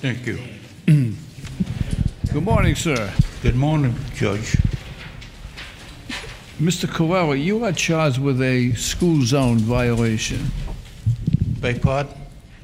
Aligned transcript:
Thank 0.00 0.26
you. 0.26 0.38
Good 2.32 2.42
morning, 2.42 2.74
sir. 2.74 3.12
Good 3.42 3.54
morning, 3.54 3.94
Judge. 4.14 4.56
Mr. 6.58 6.90
Coelho, 6.90 7.32
you 7.32 7.62
are 7.66 7.72
charged 7.72 8.16
with 8.18 8.40
a 8.40 8.72
school 8.76 9.22
zone 9.26 9.58
violation. 9.58 10.50
Beg 11.60 11.82
pardon? 11.82 12.14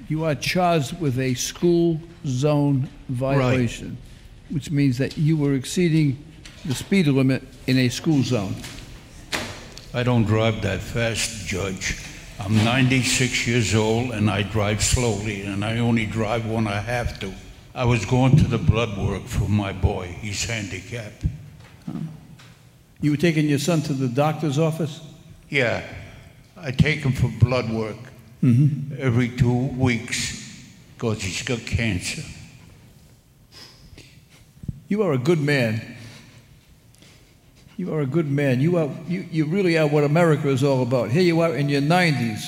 You 0.09 0.25
are 0.25 0.35
charged 0.35 0.99
with 0.99 1.19
a 1.19 1.35
school 1.35 2.01
zone 2.27 2.89
violation, 3.11 3.99
which 4.49 4.71
means 4.71 4.97
that 4.97 5.19
you 5.19 5.37
were 5.37 5.53
exceeding 5.53 6.17
the 6.65 6.75
speed 6.75 7.07
limit 7.07 7.43
in 7.67 7.77
a 7.77 7.91
school 7.91 8.23
zone. 8.23 8.55
I 9.93 10.03
don't 10.03 10.25
drive 10.25 10.63
that 10.63 10.81
fast, 10.81 11.47
Judge. 11.47 12.06
I'm 12.47 12.65
96 12.65 13.49
years 13.49 13.75
old 13.75 14.13
and 14.13 14.31
I 14.31 14.45
drive 14.45 14.81
slowly, 14.81 15.43
and 15.43 15.65
I 15.65 15.79
only 15.79 16.07
drive 16.07 16.47
when 16.47 16.69
I 16.69 16.79
have 16.79 17.19
to. 17.19 17.35
I 17.75 17.85
was 17.85 18.05
going 18.05 18.37
to 18.37 18.45
the 18.45 18.57
blood 18.57 18.97
work 18.97 19.25
for 19.25 19.49
my 19.49 19.73
boy. 19.73 20.17
He's 20.21 20.45
handicapped. 20.45 21.25
Oh. 21.91 21.95
You 23.01 23.11
were 23.11 23.17
taking 23.17 23.49
your 23.49 23.59
son 23.59 23.83
to 23.83 23.93
the 23.93 24.07
doctor's 24.07 24.61
office? 24.61 25.01
Yeah, 25.49 25.83
I 26.57 26.71
take 26.71 27.01
him 27.01 27.11
for 27.11 27.33
blood 27.45 27.69
work 27.69 27.97
mm-hmm. 28.45 28.95
every 28.97 29.31
two 29.31 29.67
weeks 29.75 30.71
because 30.95 31.21
he's 31.23 31.43
got 31.43 31.59
cancer. 31.67 32.23
You 34.87 35.03
are 35.03 35.15
a 35.15 35.19
good 35.19 35.41
man. 35.41 35.96
You 37.77 37.93
are 37.93 38.01
a 38.01 38.07
good 38.07 38.31
man. 38.31 38.61
You, 38.61 38.79
are, 38.79 38.91
you, 39.07 39.27
you 39.31 39.45
really 39.45 39.77
are 39.77 39.87
what 39.87 40.05
America 40.05 40.49
is 40.49 40.65
all 40.65 40.83
about. 40.83 41.11
Here 41.11 41.23
you 41.23 41.41
are 41.41 41.55
in 41.55 41.69
your 41.69 41.83
90s, 41.83 42.43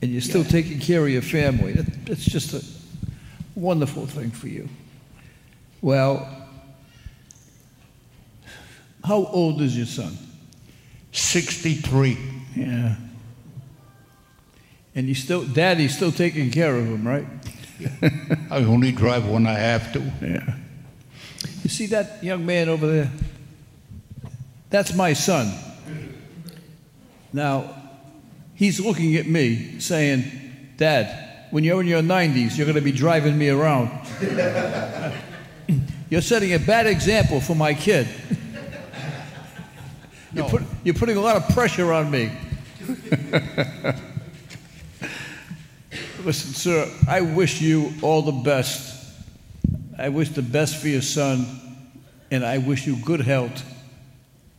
and 0.00 0.10
you're 0.10 0.22
still 0.22 0.44
taking 0.44 0.78
care 0.78 1.02
of 1.02 1.10
your 1.10 1.22
family. 1.22 1.72
That, 1.72 2.06
that's 2.06 2.24
just 2.24 2.54
a 2.54 2.64
wonderful 3.54 4.06
thing 4.06 4.30
for 4.30 4.48
you. 4.48 4.68
Well, 5.82 6.26
how 9.04 9.26
old 9.26 9.60
is 9.60 9.76
your 9.76 9.86
son? 9.86 10.16
63. 11.12 12.16
Yeah. 12.56 12.96
And 14.94 15.08
you 15.08 15.14
still, 15.14 15.44
daddy's 15.44 15.94
still 15.94 16.10
taking 16.10 16.50
care 16.50 16.74
of 16.74 16.86
him, 16.86 17.06
right? 17.06 17.26
I 18.50 18.64
only 18.64 18.92
drive 18.92 19.28
when 19.28 19.46
I 19.46 19.52
have 19.54 19.92
to. 19.92 20.00
Yeah. 20.22 20.54
You 21.62 21.70
see 21.70 21.86
that 21.86 22.24
young 22.24 22.46
man 22.46 22.68
over 22.68 22.86
there? 22.86 23.10
That's 24.70 24.94
my 24.94 25.14
son. 25.14 25.52
Now, 27.32 27.74
he's 28.54 28.80
looking 28.80 29.16
at 29.16 29.26
me 29.26 29.80
saying, 29.80 30.24
Dad, 30.76 31.46
when 31.50 31.64
you're 31.64 31.80
in 31.80 31.86
your 31.86 32.02
90s, 32.02 32.56
you're 32.56 32.66
going 32.66 32.76
to 32.76 32.82
be 32.82 32.92
driving 32.92 33.38
me 33.38 33.48
around. 33.48 33.90
you're 36.10 36.20
setting 36.20 36.52
a 36.52 36.58
bad 36.58 36.86
example 36.86 37.40
for 37.40 37.54
my 37.54 37.74
kid. 37.74 38.08
You're, 40.34 40.46
put, 40.46 40.62
you're 40.84 40.94
putting 40.94 41.16
a 41.16 41.22
lot 41.22 41.36
of 41.36 41.48
pressure 41.54 41.90
on 41.90 42.10
me. 42.10 42.30
Listen, 46.22 46.52
sir, 46.52 46.86
I 47.08 47.22
wish 47.22 47.62
you 47.62 47.94
all 48.02 48.20
the 48.20 48.32
best. 48.32 49.10
I 49.98 50.10
wish 50.10 50.28
the 50.28 50.42
best 50.42 50.76
for 50.76 50.88
your 50.88 51.00
son, 51.00 51.46
and 52.30 52.44
I 52.44 52.58
wish 52.58 52.86
you 52.86 52.96
good 52.96 53.22
health. 53.22 53.64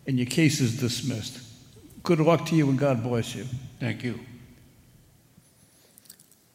And 0.09 0.17
your 0.17 0.27
case 0.27 0.59
is 0.59 0.81
dismissed. 0.81 1.37
Good 2.01 2.19
luck 2.19 2.43
to 2.49 2.55
you, 2.55 2.67
and 2.67 2.79
God 2.79 3.03
bless 3.03 3.35
you. 3.35 3.45
Thank 3.79 4.01
you. 4.01 4.15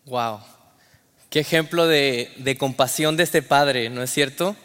Wow. 0.07 0.41
Qué 1.31 1.39
ejemplo 1.39 1.87
de, 1.87 2.33
de 2.39 2.57
compasión 2.59 3.17
de 3.17 3.23
este 3.23 3.43
padre, 3.43 3.91
¿no 3.91 4.03
es 4.03 4.11
cierto? 4.11 4.57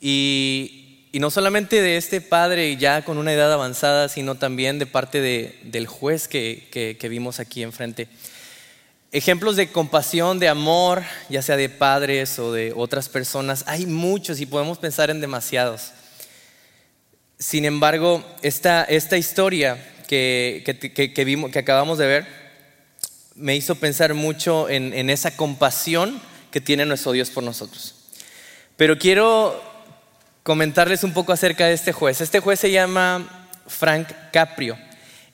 Y, 0.00 1.08
y 1.12 1.18
no 1.18 1.30
solamente 1.30 1.82
de 1.82 1.98
este 1.98 2.22
padre 2.22 2.78
ya 2.78 3.04
con 3.04 3.18
una 3.18 3.34
edad 3.34 3.52
avanzada, 3.52 4.08
sino 4.08 4.36
también 4.36 4.78
de 4.78 4.86
parte 4.86 5.20
de- 5.20 5.58
del 5.64 5.86
juez 5.86 6.26
que, 6.26 6.66
que- 6.72 6.96
que 6.98 7.08
vimos 7.10 7.40
aquí 7.40 7.62
enfrente. 7.62 8.08
Ejemplos 9.12 9.56
de 9.56 9.70
compasión, 9.70 10.38
de 10.38 10.48
amor, 10.48 11.02
ya 11.28 11.42
sea 11.42 11.58
de 11.58 11.68
padres 11.68 12.38
o 12.38 12.52
de 12.54 12.72
otras 12.74 13.10
personas, 13.10 13.64
hay 13.66 13.84
muchos 13.84 14.40
y 14.40 14.46
podemos 14.46 14.78
pensar 14.78 15.10
en 15.10 15.20
demasiados. 15.20 15.92
Sin 17.40 17.64
embargo, 17.64 18.22
esta, 18.42 18.84
esta 18.84 19.16
historia 19.16 19.82
que, 20.06 20.62
que- 21.14 21.24
vimos, 21.24 21.50
que 21.50 21.58
acabamos 21.58 21.96
de 21.96 22.06
ver 22.06 22.26
me 23.34 23.56
hizo 23.56 23.76
pensar 23.76 24.12
mucho 24.12 24.68
en, 24.68 24.92
en 24.92 25.08
esa 25.08 25.34
compasión 25.34 26.20
que 26.50 26.60
tiene 26.60 26.84
nuestro 26.84 27.12
Dios 27.12 27.30
por 27.30 27.42
nosotros. 27.42 27.94
Pero 28.76 28.98
quiero 28.98 29.58
comentarles 30.42 31.02
un 31.02 31.14
poco 31.14 31.32
acerca 31.32 31.66
de 31.66 31.72
este 31.72 31.92
juez. 31.92 32.20
Este 32.20 32.40
juez 32.40 32.60
se 32.60 32.70
llama 32.70 33.48
Frank 33.66 34.08
Caprio 34.32 34.76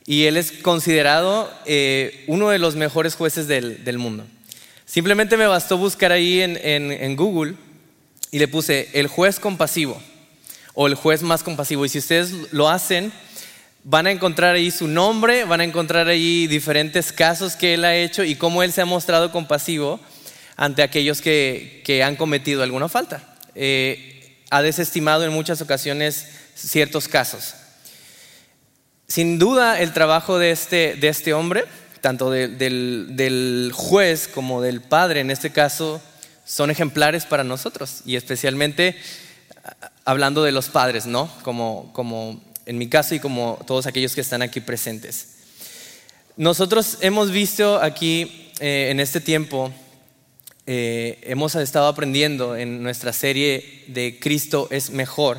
y 0.06 0.26
él 0.26 0.36
es 0.36 0.52
considerado 0.52 1.52
eh, 1.64 2.22
uno 2.28 2.50
de 2.50 2.60
los 2.60 2.76
mejores 2.76 3.16
jueces 3.16 3.48
del, 3.48 3.82
del 3.84 3.98
mundo. 3.98 4.24
Simplemente 4.84 5.36
me 5.36 5.48
bastó 5.48 5.76
buscar 5.76 6.12
ahí 6.12 6.40
en- 6.42 6.56
en 6.62 7.16
Google 7.16 7.54
y 8.30 8.38
le 8.38 8.46
puse 8.46 8.90
el 8.92 9.08
juez 9.08 9.40
compasivo 9.40 10.00
o 10.76 10.86
el 10.86 10.94
juez 10.94 11.22
más 11.22 11.42
compasivo. 11.42 11.84
Y 11.84 11.88
si 11.88 11.98
ustedes 11.98 12.52
lo 12.52 12.68
hacen, 12.68 13.12
van 13.82 14.06
a 14.06 14.12
encontrar 14.12 14.54
ahí 14.54 14.70
su 14.70 14.86
nombre, 14.86 15.44
van 15.44 15.60
a 15.60 15.64
encontrar 15.64 16.06
ahí 16.06 16.46
diferentes 16.46 17.12
casos 17.12 17.56
que 17.56 17.74
él 17.74 17.84
ha 17.84 17.96
hecho 17.96 18.22
y 18.22 18.36
cómo 18.36 18.62
él 18.62 18.72
se 18.72 18.82
ha 18.82 18.84
mostrado 18.84 19.32
compasivo 19.32 19.98
ante 20.56 20.82
aquellos 20.82 21.20
que, 21.20 21.82
que 21.84 22.02
han 22.04 22.16
cometido 22.16 22.62
alguna 22.62 22.88
falta. 22.88 23.36
Eh, 23.54 24.38
ha 24.50 24.62
desestimado 24.62 25.24
en 25.24 25.32
muchas 25.32 25.60
ocasiones 25.60 26.28
ciertos 26.54 27.08
casos. 27.08 27.54
Sin 29.08 29.38
duda, 29.38 29.80
el 29.80 29.92
trabajo 29.92 30.38
de 30.38 30.50
este, 30.50 30.94
de 30.96 31.08
este 31.08 31.32
hombre, 31.32 31.64
tanto 32.00 32.30
de- 32.30 32.48
del, 32.48 33.08
del 33.10 33.70
juez 33.74 34.28
como 34.28 34.60
del 34.60 34.80
padre 34.82 35.20
en 35.20 35.30
este 35.30 35.50
caso, 35.52 36.02
son 36.44 36.70
ejemplares 36.70 37.24
para 37.24 37.44
nosotros 37.44 38.02
y 38.04 38.16
especialmente 38.16 38.96
hablando 40.04 40.42
de 40.42 40.52
los 40.52 40.68
padres, 40.68 41.06
¿no? 41.06 41.30
Como, 41.42 41.90
como 41.92 42.40
en 42.66 42.78
mi 42.78 42.88
caso 42.88 43.14
y 43.14 43.20
como 43.20 43.58
todos 43.66 43.86
aquellos 43.86 44.14
que 44.14 44.20
están 44.20 44.42
aquí 44.42 44.60
presentes. 44.60 45.36
Nosotros 46.36 46.98
hemos 47.00 47.30
visto 47.30 47.80
aquí 47.80 48.50
eh, 48.60 48.88
en 48.90 49.00
este 49.00 49.20
tiempo, 49.20 49.72
eh, 50.66 51.18
hemos 51.22 51.54
estado 51.54 51.86
aprendiendo 51.86 52.56
en 52.56 52.82
nuestra 52.82 53.12
serie 53.12 53.84
de 53.86 54.18
Cristo 54.20 54.68
es 54.70 54.90
mejor. 54.90 55.38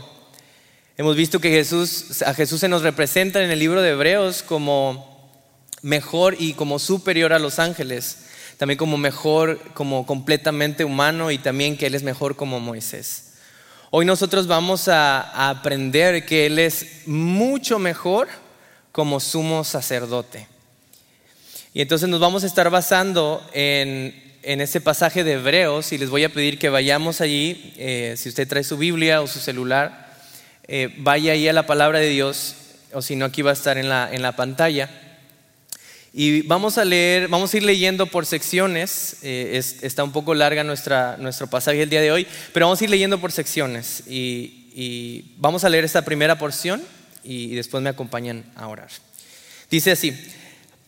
Hemos 0.97 1.15
visto 1.15 1.39
que 1.39 1.51
Jesús, 1.51 2.23
a 2.23 2.33
Jesús 2.33 2.61
se 2.61 2.69
nos 2.69 2.81
representa 2.81 3.43
en 3.43 3.51
el 3.51 3.59
libro 3.59 3.81
de 3.81 3.91
Hebreos 3.91 4.41
como 4.41 5.17
mejor 5.81 6.35
y 6.39 6.53
como 6.53 6.79
superior 6.79 7.33
a 7.33 7.39
los 7.39 7.59
ángeles, 7.59 8.25
también 8.57 8.77
como 8.77 8.97
mejor, 8.97 9.59
como 9.73 10.05
completamente 10.05 10.83
humano 10.83 11.29
y 11.29 11.37
también 11.37 11.77
que 11.77 11.85
Él 11.85 11.95
es 11.95 12.03
mejor 12.03 12.35
como 12.35 12.59
Moisés. 12.59 13.26
Hoy 13.89 14.05
nosotros 14.05 14.47
vamos 14.47 14.89
a, 14.89 15.49
aprender 15.49 16.25
que 16.25 16.45
Él 16.45 16.59
es 16.59 17.03
mucho 17.05 17.79
mejor 17.79 18.27
como 18.91 19.21
sumo 19.21 19.63
sacerdote. 19.63 20.45
Y 21.73 21.81
entonces 21.81 22.09
nos 22.09 22.19
vamos 22.19 22.43
a 22.43 22.47
estar 22.47 22.69
basando 22.69 23.41
en, 23.53 24.39
en 24.43 24.59
ese 24.59 24.81
pasaje 24.81 25.23
de 25.23 25.33
Hebreos 25.33 25.93
y 25.93 25.97
les 25.97 26.09
voy 26.09 26.25
a 26.25 26.29
pedir 26.33 26.59
que 26.59 26.67
vayamos 26.67 27.21
allí, 27.21 27.73
eh, 27.77 28.15
si 28.17 28.27
usted 28.27 28.45
trae 28.45 28.65
su 28.65 28.77
Biblia 28.77 29.21
o 29.21 29.27
su 29.27 29.39
celular, 29.39 30.13
eh, 30.67 30.93
vaya 30.97 31.31
ahí 31.31 31.47
a 31.47 31.53
la 31.53 31.65
palabra 31.65 31.99
de 31.99 32.09
Dios, 32.09 32.55
o 32.91 33.01
si 33.01 33.15
no 33.15 33.23
aquí 33.23 33.41
va 33.41 33.51
a 33.51 33.53
estar 33.53 33.77
en 33.77 33.87
la, 33.87 34.13
en 34.13 34.21
la 34.21 34.35
pantalla. 34.35 35.06
Y 36.19 36.41
vamos 36.41 36.79
a 36.79 36.83
leer, 36.83 37.27
vamos 37.27 37.53
a 37.53 37.57
ir 37.57 37.61
leyendo 37.63 38.07
por 38.07 38.25
secciones, 38.25 39.17
eh, 39.21 39.51
es- 39.53 39.83
está 39.83 40.03
un 40.03 40.11
poco 40.11 40.33
larga 40.33 40.63
nuestra, 40.63 41.15
nuestro 41.17 41.45
pasaje 41.45 41.83
el 41.83 41.91
día 41.91 42.01
de 42.01 42.11
hoy, 42.11 42.25
pero 42.53 42.65
vamos 42.65 42.81
a 42.81 42.85
ir 42.85 42.89
leyendo 42.89 43.21
por 43.21 43.31
secciones 43.31 44.01
y, 44.07 44.71
y 44.73 45.35
vamos 45.37 45.63
a 45.63 45.69
leer 45.69 45.85
esta 45.85 46.01
primera 46.01 46.39
porción 46.39 46.81
y, 47.23 47.51
y 47.51 47.55
después 47.55 47.83
me 47.83 47.91
acompañan 47.91 48.51
a 48.55 48.67
orar. 48.67 48.87
Dice 49.69 49.91
así, 49.91 50.11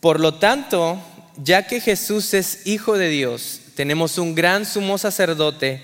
por 0.00 0.18
lo 0.18 0.34
tanto, 0.34 1.00
ya 1.36 1.64
que 1.64 1.80
Jesús 1.80 2.34
es 2.34 2.66
Hijo 2.66 2.98
de 2.98 3.08
Dios, 3.08 3.60
tenemos 3.76 4.18
un 4.18 4.34
gran 4.34 4.66
sumo 4.66 4.98
sacerdote 4.98 5.80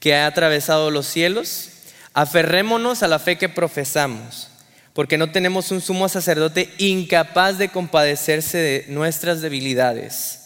que 0.00 0.14
ha 0.14 0.26
atravesado 0.26 0.90
los 0.90 1.06
cielos, 1.06 1.68
aferrémonos 2.14 3.02
a 3.02 3.08
la 3.08 3.18
fe 3.18 3.36
que 3.36 3.50
profesamos, 3.50 4.48
porque 4.96 5.18
no 5.18 5.30
tenemos 5.30 5.72
un 5.72 5.82
sumo 5.82 6.08
sacerdote 6.08 6.72
incapaz 6.78 7.58
de 7.58 7.68
compadecerse 7.68 8.56
de 8.56 8.86
nuestras 8.88 9.42
debilidades, 9.42 10.38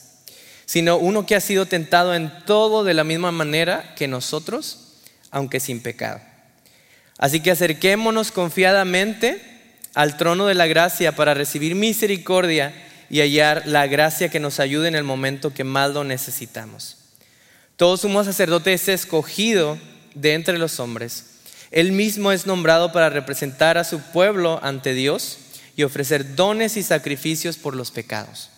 sino 0.66 0.96
uno 0.96 1.24
que 1.24 1.36
ha 1.36 1.40
sido 1.40 1.66
tentado 1.66 2.16
en 2.16 2.32
todo 2.46 2.82
de 2.82 2.92
la 2.92 3.04
misma 3.04 3.30
manera 3.30 3.94
que 3.94 4.08
nosotros, 4.08 4.96
aunque 5.30 5.60
sin 5.60 5.80
pecado. 5.80 6.20
Así 7.16 7.38
que 7.38 7.52
acerquémonos 7.52 8.32
confiadamente 8.32 9.40
al 9.94 10.16
trono 10.16 10.46
de 10.46 10.54
la 10.54 10.66
gracia 10.66 11.14
para 11.14 11.32
recibir 11.32 11.76
misericordia 11.76 12.74
y 13.08 13.20
hallar 13.20 13.62
la 13.66 13.86
gracia 13.86 14.30
que 14.30 14.40
nos 14.40 14.58
ayude 14.58 14.88
en 14.88 14.96
el 14.96 15.04
momento 15.04 15.54
que 15.54 15.62
más 15.62 15.92
lo 15.92 16.02
necesitamos. 16.02 16.96
Todo 17.76 17.96
sumo 17.96 18.24
sacerdote 18.24 18.72
es 18.72 18.88
escogido 18.88 19.78
de 20.16 20.34
entre 20.34 20.58
los 20.58 20.80
hombres. 20.80 21.39
Él 21.70 21.92
mismo 21.92 22.32
es 22.32 22.46
nombrado 22.46 22.92
para 22.92 23.10
representar 23.10 23.78
a 23.78 23.84
su 23.84 24.00
pueblo 24.00 24.58
ante 24.62 24.92
Dios 24.94 25.38
y 25.76 25.84
ofrecer 25.84 26.34
dones 26.34 26.76
y 26.76 26.82
sacrificios 26.82 27.56
por 27.56 27.76
los 27.76 27.90
pecados. 27.90 28.50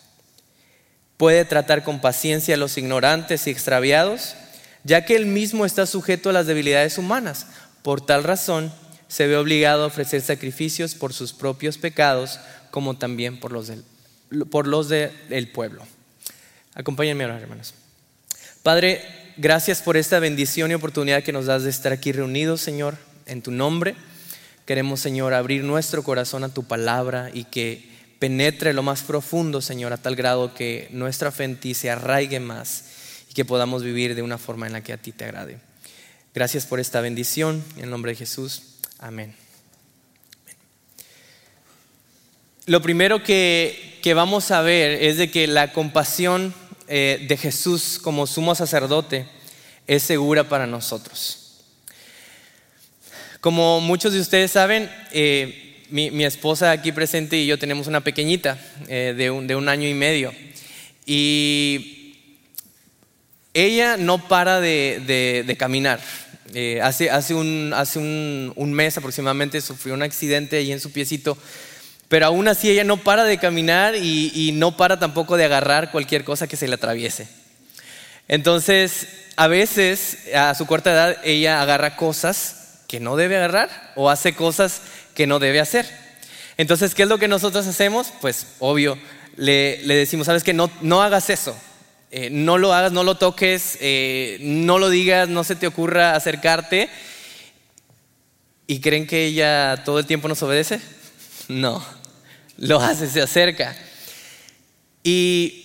Puede 1.19 1.45
tratar 1.45 1.85
con 1.85 2.01
paciencia 2.01 2.55
a 2.55 2.59
los 2.59 2.79
ignorantes 2.79 3.47
y 3.47 3.51
extraviados, 3.51 4.35
ya 4.83 5.05
que 5.05 5.15
él 5.15 5.27
mismo 5.27 5.67
está 5.67 5.87
sujeto 5.87 6.31
a 6.31 6.33
las 6.33 6.47
debilidades 6.47 6.99
humanas. 6.99 7.47
Por 7.83 8.05
tal 8.05 8.25
razón, 8.25 8.73
se 9.09 9.27
ve 9.27 9.37
obligado 9.37 9.85
a 9.85 9.89
ofrecer 9.89 10.23
sacrificios 10.23 10.95
por 10.95 11.13
sus 11.13 11.33
propios 11.35 11.77
pecados, 11.77 12.41
como 12.71 12.97
también 12.97 13.39
por 13.39 13.53
los 13.53 13.69
del, 13.69 13.85
por 14.51 14.67
los 14.67 14.89
del 14.89 15.49
pueblo. 15.53 15.87
Acompáñenme 16.75 17.25
ahora, 17.25 17.39
hermanos. 17.39 17.75
Padre, 18.63 19.03
gracias 19.43 19.83
por 19.83 19.97
esta 19.97 20.21
bendición 20.21 20.71
y 20.71 20.75
oportunidad 20.75 21.25
que 21.25 21.33
nos 21.33 21.47
das 21.47 21.65
de 21.65 21.71
estar 21.71 21.93
aquí 21.93 22.13
reunidos, 22.13 22.61
Señor, 22.61 22.97
en 23.27 23.43
tu 23.43 23.51
nombre. 23.51 23.97
Queremos, 24.67 25.01
Señor, 25.01 25.35
abrir 25.35 25.65
nuestro 25.65 26.05
corazón 26.05 26.45
a 26.45 26.55
tu 26.55 26.63
palabra 26.63 27.29
y 27.35 27.43
que 27.45 27.91
penetre 28.21 28.73
lo 28.73 28.85
más 28.85 29.03
profundo, 29.03 29.61
Señor, 29.61 29.93
a 29.93 29.97
tal 29.97 30.15
grado 30.15 30.55
que 30.55 30.87
nuestra 30.93 31.33
fe 31.33 31.43
en 31.43 31.57
ti 31.59 31.75
se 31.75 31.91
arraigue 31.91 32.39
más 32.39 32.85
y 33.29 33.35
que 33.35 33.45
podamos 33.45 33.83
vivir 33.83 34.15
de 34.15 34.23
una 34.23 34.39
forma 34.39 34.69
en 34.69 34.75
la 34.75 34.85
que 34.85 34.93
a 34.93 34.97
ti 34.97 35.11
te 35.11 35.25
agrade. 35.25 35.59
Gracias 36.33 36.65
por 36.65 36.79
esta 36.79 37.01
bendición. 37.01 37.65
En 37.77 37.85
el 37.85 37.91
nombre 37.91 38.13
de 38.13 38.19
Jesús. 38.19 38.77
Amén. 39.01 39.35
Lo 42.67 42.81
primero 42.81 43.25
que, 43.25 44.13
vamos 44.15 44.53
a 44.53 44.63
ver 44.63 45.03
es 45.03 45.17
de 45.17 45.33
que 45.33 45.49
la 45.49 45.73
compasión 45.73 46.55
eh, 46.89 47.25
de 47.29 47.37
Jesús 47.37 47.99
como 48.03 48.27
sumo 48.27 48.55
sacerdote 48.55 49.27
es 49.87 50.03
segura 50.03 50.49
para 50.49 50.67
nosotros. 50.67 51.39
Como 53.41 53.81
muchos 53.81 54.13
de 54.13 54.21
ustedes 54.21 54.53
saben, 54.53 54.89
eh, 55.11 55.85
mi, 55.91 56.25
esposa 56.25 56.71
aquí 56.71 56.93
presente 56.93 57.37
y 57.37 57.47
yo 57.47 57.59
tenemos 57.59 57.87
una 57.87 58.01
pequeñita 58.01 58.59
eh, 58.89 59.15
de, 59.17 59.31
un, 59.31 59.69
año 59.69 59.89
y 59.89 59.95
medio. 59.95 60.33
Y 61.05 62.15
ella 63.53 63.97
no 63.97 64.29
para 64.29 64.61
de, 64.61 65.57
caminar. 65.59 66.01
Eh, 66.55 66.81
hace, 66.83 67.11
hace, 67.11 67.35
un, 67.35 67.73
hace 67.75 67.99
un, 67.99 68.73
mes 68.73 68.97
aproximadamente 68.97 69.61
sufrió 69.61 69.95
un 69.95 70.03
accidente 70.03 70.59
ahí 70.59 70.71
en 70.71 70.81
su 70.81 70.93
piecito, 70.93 71.37
pero 72.13 72.27
aún 72.27 72.47
así 72.47 72.69
ella 72.69 72.85
no 72.85 72.99
para 72.99 73.25
de 73.25 73.39
caminar 73.39 73.95
y, 73.97 74.51
no 74.53 74.77
para 74.77 74.99
tampoco 74.99 75.39
de 75.39 75.47
agarrar 75.47 75.91
cualquier 75.91 76.25
cosa 76.25 76.47
que 76.47 76.59
se 76.59 76.69
le 76.69 76.75
atraviese. 76.75 77.27
Entonces, 78.29 79.09
a 79.37 79.47
veces 79.47 80.19
a 80.35 80.55
su 80.55 80.67
corta 80.67 80.93
edad 80.93 81.17
ella 81.25 81.63
agarra 81.63 81.97
cosas 81.97 82.83
que 82.87 83.01
no 83.01 83.17
debe 83.17 83.39
agarrar 83.39 83.95
o 83.97 84.11
hace 84.11 84.35
cosas 84.35 84.83
que 85.15 85.27
no 85.27 85.39
debe 85.39 85.59
hacer. 85.59 85.89
Entonces, 86.59 86.95
¿qué 86.95 87.05
es 87.05 87.09
lo 87.09 87.17
que 87.17 87.29
nosotros 87.29 87.67
hacemos? 87.67 88.13
Pues 88.21 88.47
obvio, 88.59 88.99
le, 89.37 89.79
decimos, 89.83 90.27
sabes 90.27 90.45
que 90.45 90.53
no, 90.53 90.71
no 90.83 91.01
hagas 91.01 91.31
eso, 91.31 91.57
eh, 92.11 92.29
no 92.31 92.59
lo 92.59 92.75
hagas, 92.75 92.93
no 92.93 93.05
lo 93.05 93.15
toques, 93.15 93.79
eh, 93.81 94.37
no 94.43 94.79
lo 94.79 94.91
digas, 94.91 95.31
no 95.31 95.45
se 95.45 95.57
te 95.57 95.67
ocurra 95.67 96.15
acercarte. 96.15 96.91
¿Y 98.67 98.81
creen 98.81 99.07
que 99.07 99.25
ella 99.25 99.83
todo 99.87 99.99
el 99.99 100.05
tiempo 100.05 100.29
nos 100.29 100.43
obedece? 100.43 100.79
No, 101.49 101.85
lo 102.63 102.81
hace, 102.81 103.09
se 103.09 103.21
acerca. 103.21 103.77
Y 105.03 105.63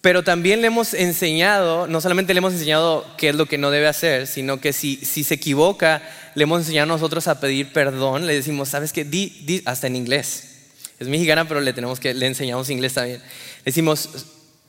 pero 0.00 0.24
también 0.24 0.62
le 0.62 0.66
hemos 0.66 0.94
enseñado, 0.94 1.86
no 1.86 2.00
solamente 2.00 2.34
le 2.34 2.38
hemos 2.38 2.54
enseñado 2.54 3.06
qué 3.16 3.28
es 3.28 3.36
lo 3.36 3.46
que 3.46 3.56
no 3.56 3.70
debe 3.70 3.86
hacer, 3.86 4.26
sino 4.26 4.60
que 4.60 4.72
si, 4.72 4.96
si 4.96 5.22
se 5.22 5.34
equivoca, 5.34 6.02
le 6.34 6.42
hemos 6.42 6.62
enseñado 6.62 6.84
a 6.84 6.94
nosotros 6.96 7.28
a 7.28 7.38
pedir 7.38 7.72
perdón. 7.72 8.26
Le 8.26 8.34
decimos, 8.34 8.70
¿sabes 8.70 8.92
qué? 8.92 9.04
Di, 9.04 9.62
hasta 9.64 9.86
en 9.86 9.94
inglés. 9.94 10.70
Es 10.98 11.06
mexicana, 11.06 11.46
pero 11.46 11.60
le, 11.60 11.72
tenemos 11.72 12.00
que, 12.00 12.14
le 12.14 12.26
enseñamos 12.26 12.68
inglés 12.68 12.94
también. 12.94 13.22
Decimos, 13.64 14.08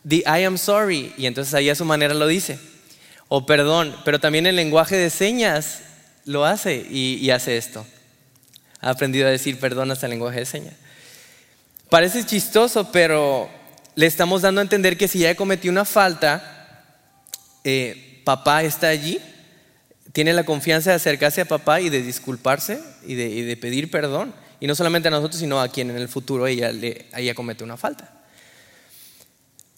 di, 0.04 0.18
I 0.19 0.44
am 0.44 0.57
sorry. 0.60 1.13
Y 1.18 1.25
entonces 1.25 1.54
ahí 1.56 1.69
a 1.69 1.75
su 1.75 1.86
manera 1.86 2.13
lo 2.13 2.27
dice. 2.27 2.60
O 3.27 3.48
perdón, 3.48 3.95
pero 4.06 4.19
también 4.19 4.45
el 4.45 4.56
lenguaje 4.56 4.98
de 4.98 5.10
señas 5.10 5.80
lo 6.25 6.45
hace 6.45 6.86
y, 6.92 7.15
y 7.15 7.31
hace 7.31 7.57
esto. 7.57 7.88
Ha 8.81 8.92
aprendido 8.92 9.27
a 9.27 9.31
decir 9.31 9.60
perdón 9.60 9.89
hasta 9.89 10.06
el 10.06 10.12
lenguaje 10.12 10.39
de 10.39 10.45
señas. 10.45 10.75
Parece 11.94 12.25
chistoso, 12.25 12.92
pero 12.92 13.48
le 13.94 14.07
estamos 14.07 14.42
dando 14.42 14.62
a 14.62 14.63
entender 14.63 14.98
que 14.98 15.07
si 15.07 15.19
ella 15.19 15.36
cometió 15.36 15.69
una 15.69 15.86
falta, 15.86 16.84
eh, 17.63 18.19
papá 18.24 18.63
está 18.63 18.88
allí, 18.88 19.19
tiene 20.12 20.34
la 20.34 20.44
confianza 20.44 20.90
de 20.90 20.95
acercarse 20.95 21.42
a 21.42 21.45
papá 21.45 21.81
y 21.81 21.90
de 21.90 22.01
disculparse 22.01 22.81
y 23.06 23.13
de, 23.13 23.56
pedir 23.57 23.92
perdón. 23.92 24.34
Y 24.60 24.66
no 24.66 24.74
solamente 24.74 25.10
a 25.10 25.12
nosotros, 25.12 25.40
sino 25.40 25.62
a 25.62 25.68
quien 25.68 25.92
en 25.92 25.98
el 25.98 26.10
futuro 26.10 26.48
ella, 26.48 26.72
le, 26.72 27.06
ella 27.16 27.36
comete 27.36 27.63
una 27.63 27.78
falta. 27.78 28.12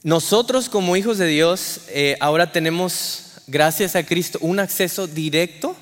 Nosotros 0.01 0.69
como 0.69 0.95
hijos 0.95 1.17
de 1.17 1.27
Dios 1.27 1.81
eh, 1.89 2.15
ahora 2.21 2.49
tenemos, 2.49 3.41
gracias 3.45 3.97
a 3.97 4.05
Cristo, 4.05 4.39
un 4.39 4.61
acceso 4.61 5.05
directo 5.05 5.75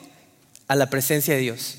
a 0.68 0.76
la 0.76 0.90
presencia 0.90 1.36
de 1.36 1.42
Dios. 1.42 1.76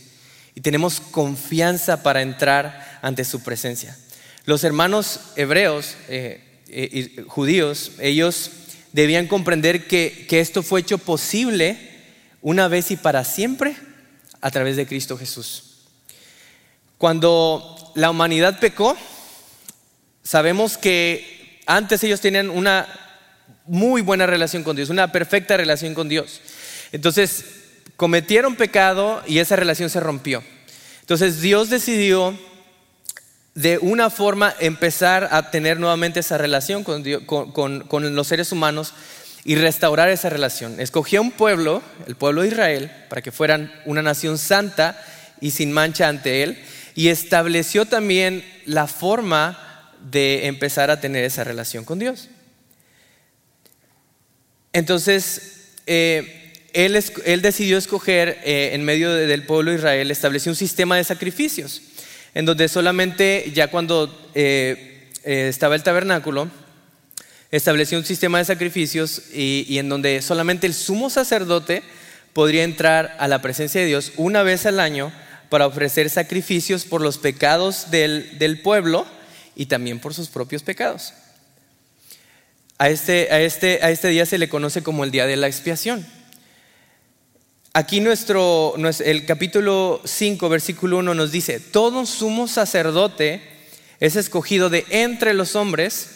Y 0.54 0.60
tenemos 0.60 1.00
confianza 1.00 2.04
para 2.04 2.22
entrar 2.22 3.00
ante 3.02 3.24
su 3.24 3.42
presencia. 3.42 3.98
Los 4.46 4.62
hermanos 4.62 5.20
hebreos, 5.36 5.96
eh, 6.08 6.42
eh, 6.68 7.24
judíos, 7.26 7.92
ellos 7.98 8.50
debían 8.92 9.26
comprender 9.26 9.86
que, 9.86 10.26
esto 10.30 10.62
fue 10.62 10.80
hecho 10.80 10.98
posible 10.98 11.78
una 12.42 12.68
vez 12.68 12.90
y 12.90 12.96
para 12.96 13.24
siempre 13.24 13.74
a 14.42 14.50
través 14.50 14.76
de 14.76 14.86
Cristo 14.86 15.16
Jesús. 15.16 15.86
Cuando 16.98 17.92
la 17.94 18.10
humanidad 18.10 18.60
pecó, 18.60 18.98
sabemos 20.22 20.76
que 20.76 21.60
antes 21.64 22.04
ellos 22.04 22.20
tenían 22.20 22.50
una 22.50 22.86
muy 23.64 24.02
buena 24.02 24.26
relación 24.26 24.62
con 24.62 24.76
Dios, 24.76 24.90
una 24.90 25.10
perfecta 25.10 25.56
relación 25.56 25.94
con 25.94 26.10
Dios. 26.10 26.42
Entonces, 26.92 27.46
cometieron 27.96 28.56
pecado 28.56 29.22
y 29.26 29.38
esa 29.38 29.56
relación 29.56 29.88
se 29.88 30.00
rompió. 30.00 30.44
Entonces, 31.00 31.40
Dios 31.40 31.70
decidió 31.70 32.38
de 33.54 33.78
una 33.78 34.10
forma 34.10 34.54
empezar 34.58 35.28
a 35.30 35.50
tener 35.50 35.78
nuevamente 35.78 36.20
esa 36.20 36.38
relación 36.38 36.82
con, 36.82 38.16
los 38.16 38.26
seres 38.26 38.50
humanos 38.50 38.94
y 39.44 39.54
restaurar 39.54 40.08
esa 40.08 40.28
relación. 40.28 40.80
Escogió 40.80 41.22
un 41.22 41.30
pueblo, 41.30 41.82
el 42.06 42.16
pueblo 42.16 42.42
de 42.42 42.48
Israel, 42.48 42.90
para 43.08 43.22
que 43.22 43.30
fueran 43.30 43.72
una 43.84 44.02
nación 44.02 44.38
santa 44.38 45.00
y 45.40 45.52
sin 45.52 45.70
mancha 45.70 46.08
ante 46.08 46.42
él, 46.42 46.58
y 46.96 47.08
estableció 47.08 47.86
también 47.86 48.44
la 48.66 48.86
forma 48.86 49.92
de 50.00 50.46
empezar 50.46 50.90
a 50.90 51.00
tener 51.00 51.24
esa 51.24 51.44
relación 51.44 51.84
con 51.84 51.98
Dios. 51.98 52.28
Entonces, 54.72 55.70
eh, 55.86 56.52
él, 56.72 57.40
decidió 57.42 57.78
escoger 57.78 58.40
eh, 58.44 58.70
en 58.72 58.84
medio 58.84 59.12
del 59.12 59.46
pueblo 59.46 59.70
de 59.70 59.76
Israel, 59.76 60.10
estableció 60.10 60.50
un 60.50 60.56
sistema 60.56 60.96
de 60.96 61.04
sacrificios 61.04 61.80
en 62.34 62.44
donde 62.44 62.68
solamente 62.68 63.50
ya 63.54 63.68
cuando 63.68 64.12
eh, 64.34 65.08
eh, 65.24 65.46
estaba 65.48 65.76
el 65.76 65.82
tabernáculo, 65.82 66.48
estableció 67.50 67.96
un 67.96 68.04
sistema 68.04 68.38
de 68.38 68.44
sacrificios 68.44 69.22
y, 69.32 69.78
en 69.78 69.88
donde 69.88 70.20
solamente 70.20 70.66
el 70.66 70.74
sumo 70.74 71.08
sacerdote 71.08 71.82
podría 72.32 72.64
entrar 72.64 73.16
a 73.20 73.28
la 73.28 73.40
presencia 73.40 73.80
de 73.80 73.86
Dios 73.86 74.12
una 74.16 74.42
vez 74.42 74.66
al 74.66 74.80
año 74.80 75.12
para 75.48 75.68
ofrecer 75.68 76.10
sacrificios 76.10 76.84
por 76.84 77.00
los 77.00 77.18
pecados 77.18 77.92
del, 77.92 78.38
del 78.38 78.60
pueblo 78.60 79.06
y 79.54 79.66
también 79.66 80.00
por 80.00 80.14
sus 80.14 80.28
propios 80.28 80.64
pecados. 80.64 81.14
A 82.78 82.88
este, 82.88 83.28
a, 83.30 83.40
este, 83.40 83.78
a 83.82 83.90
este 83.90 84.08
día 84.08 84.26
se 84.26 84.38
le 84.38 84.48
conoce 84.48 84.82
como 84.82 85.04
el 85.04 85.12
día 85.12 85.26
de 85.26 85.36
la 85.36 85.46
expiación. 85.46 86.04
Aquí 87.76 87.98
nuestro, 87.98 88.76
el 89.04 89.26
capítulo 89.26 90.00
5, 90.04 90.48
versículo 90.48 90.98
1 90.98 91.12
nos 91.12 91.32
dice, 91.32 91.58
todo 91.58 92.06
sumo 92.06 92.46
sacerdote 92.46 93.42
es 93.98 94.14
escogido 94.14 94.70
de 94.70 94.86
entre 94.90 95.34
los 95.34 95.56
hombres, 95.56 96.08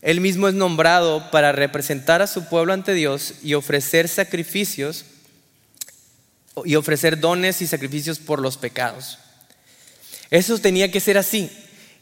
él 0.00 0.20
mismo 0.20 0.46
es 0.46 0.54
nombrado 0.54 1.28
para 1.32 1.50
representar 1.50 2.22
a 2.22 2.28
su 2.28 2.48
pueblo 2.48 2.72
ante 2.72 2.94
Dios 2.94 3.34
y 3.42 3.54
ofrecer 3.54 4.06
sacrificios 4.06 5.04
y 6.64 6.76
ofrecer 6.76 7.18
dones 7.18 7.62
y 7.62 7.66
sacrificios 7.66 8.20
por 8.20 8.40
los 8.40 8.56
pecados. 8.56 9.18
Eso 10.30 10.56
tenía 10.58 10.92
que 10.92 11.00
ser 11.00 11.18
así 11.18 11.50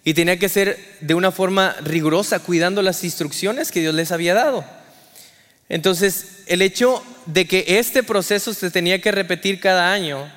y 0.04 0.12
tenía 0.12 0.38
que 0.38 0.50
ser 0.50 0.78
de 1.00 1.14
una 1.14 1.32
forma 1.32 1.74
rigurosa, 1.82 2.40
cuidando 2.40 2.82
las 2.82 3.02
instrucciones 3.02 3.72
que 3.72 3.80
Dios 3.80 3.94
les 3.94 4.12
había 4.12 4.34
dado. 4.34 4.62
Entonces, 5.70 6.42
el 6.46 6.60
hecho 6.60 7.02
de 7.26 7.46
que 7.46 7.64
este 7.78 8.02
proceso 8.02 8.52
se 8.52 8.70
tenía 8.70 9.00
que 9.00 9.12
repetir 9.12 9.60
cada 9.60 9.92
año 9.92 10.30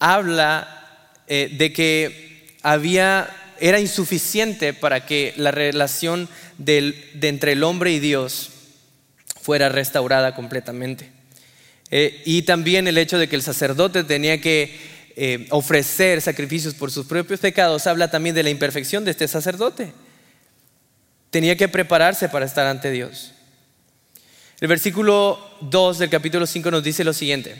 habla 0.00 1.08
eh, 1.28 1.54
de 1.56 1.72
que 1.72 2.56
había, 2.62 3.30
era 3.60 3.78
insuficiente 3.78 4.74
para 4.74 5.06
que 5.06 5.32
la 5.36 5.52
relación 5.52 6.28
de 6.58 7.10
entre 7.22 7.52
el 7.52 7.62
hombre 7.62 7.92
y 7.92 8.00
Dios 8.00 8.50
fuera 9.40 9.68
restaurada 9.68 10.34
completamente. 10.34 11.10
Eh, 11.90 12.22
y 12.24 12.42
también 12.42 12.88
el 12.88 12.98
hecho 12.98 13.18
de 13.18 13.28
que 13.28 13.36
el 13.36 13.42
sacerdote 13.42 14.02
tenía 14.02 14.40
que 14.40 14.76
eh, 15.14 15.46
ofrecer 15.50 16.20
sacrificios 16.20 16.74
por 16.74 16.90
sus 16.90 17.06
propios 17.06 17.38
pecados 17.38 17.86
habla 17.86 18.10
también 18.10 18.34
de 18.34 18.42
la 18.42 18.50
imperfección 18.50 19.04
de 19.04 19.12
este 19.12 19.28
sacerdote. 19.28 19.92
Tenía 21.30 21.56
que 21.56 21.68
prepararse 21.68 22.28
para 22.28 22.46
estar 22.46 22.66
ante 22.66 22.90
Dios. 22.90 23.33
El 24.64 24.68
versículo 24.68 25.38
2 25.60 25.98
del 25.98 26.08
capítulo 26.08 26.46
5 26.46 26.70
nos 26.70 26.82
dice 26.82 27.04
lo 27.04 27.12
siguiente. 27.12 27.54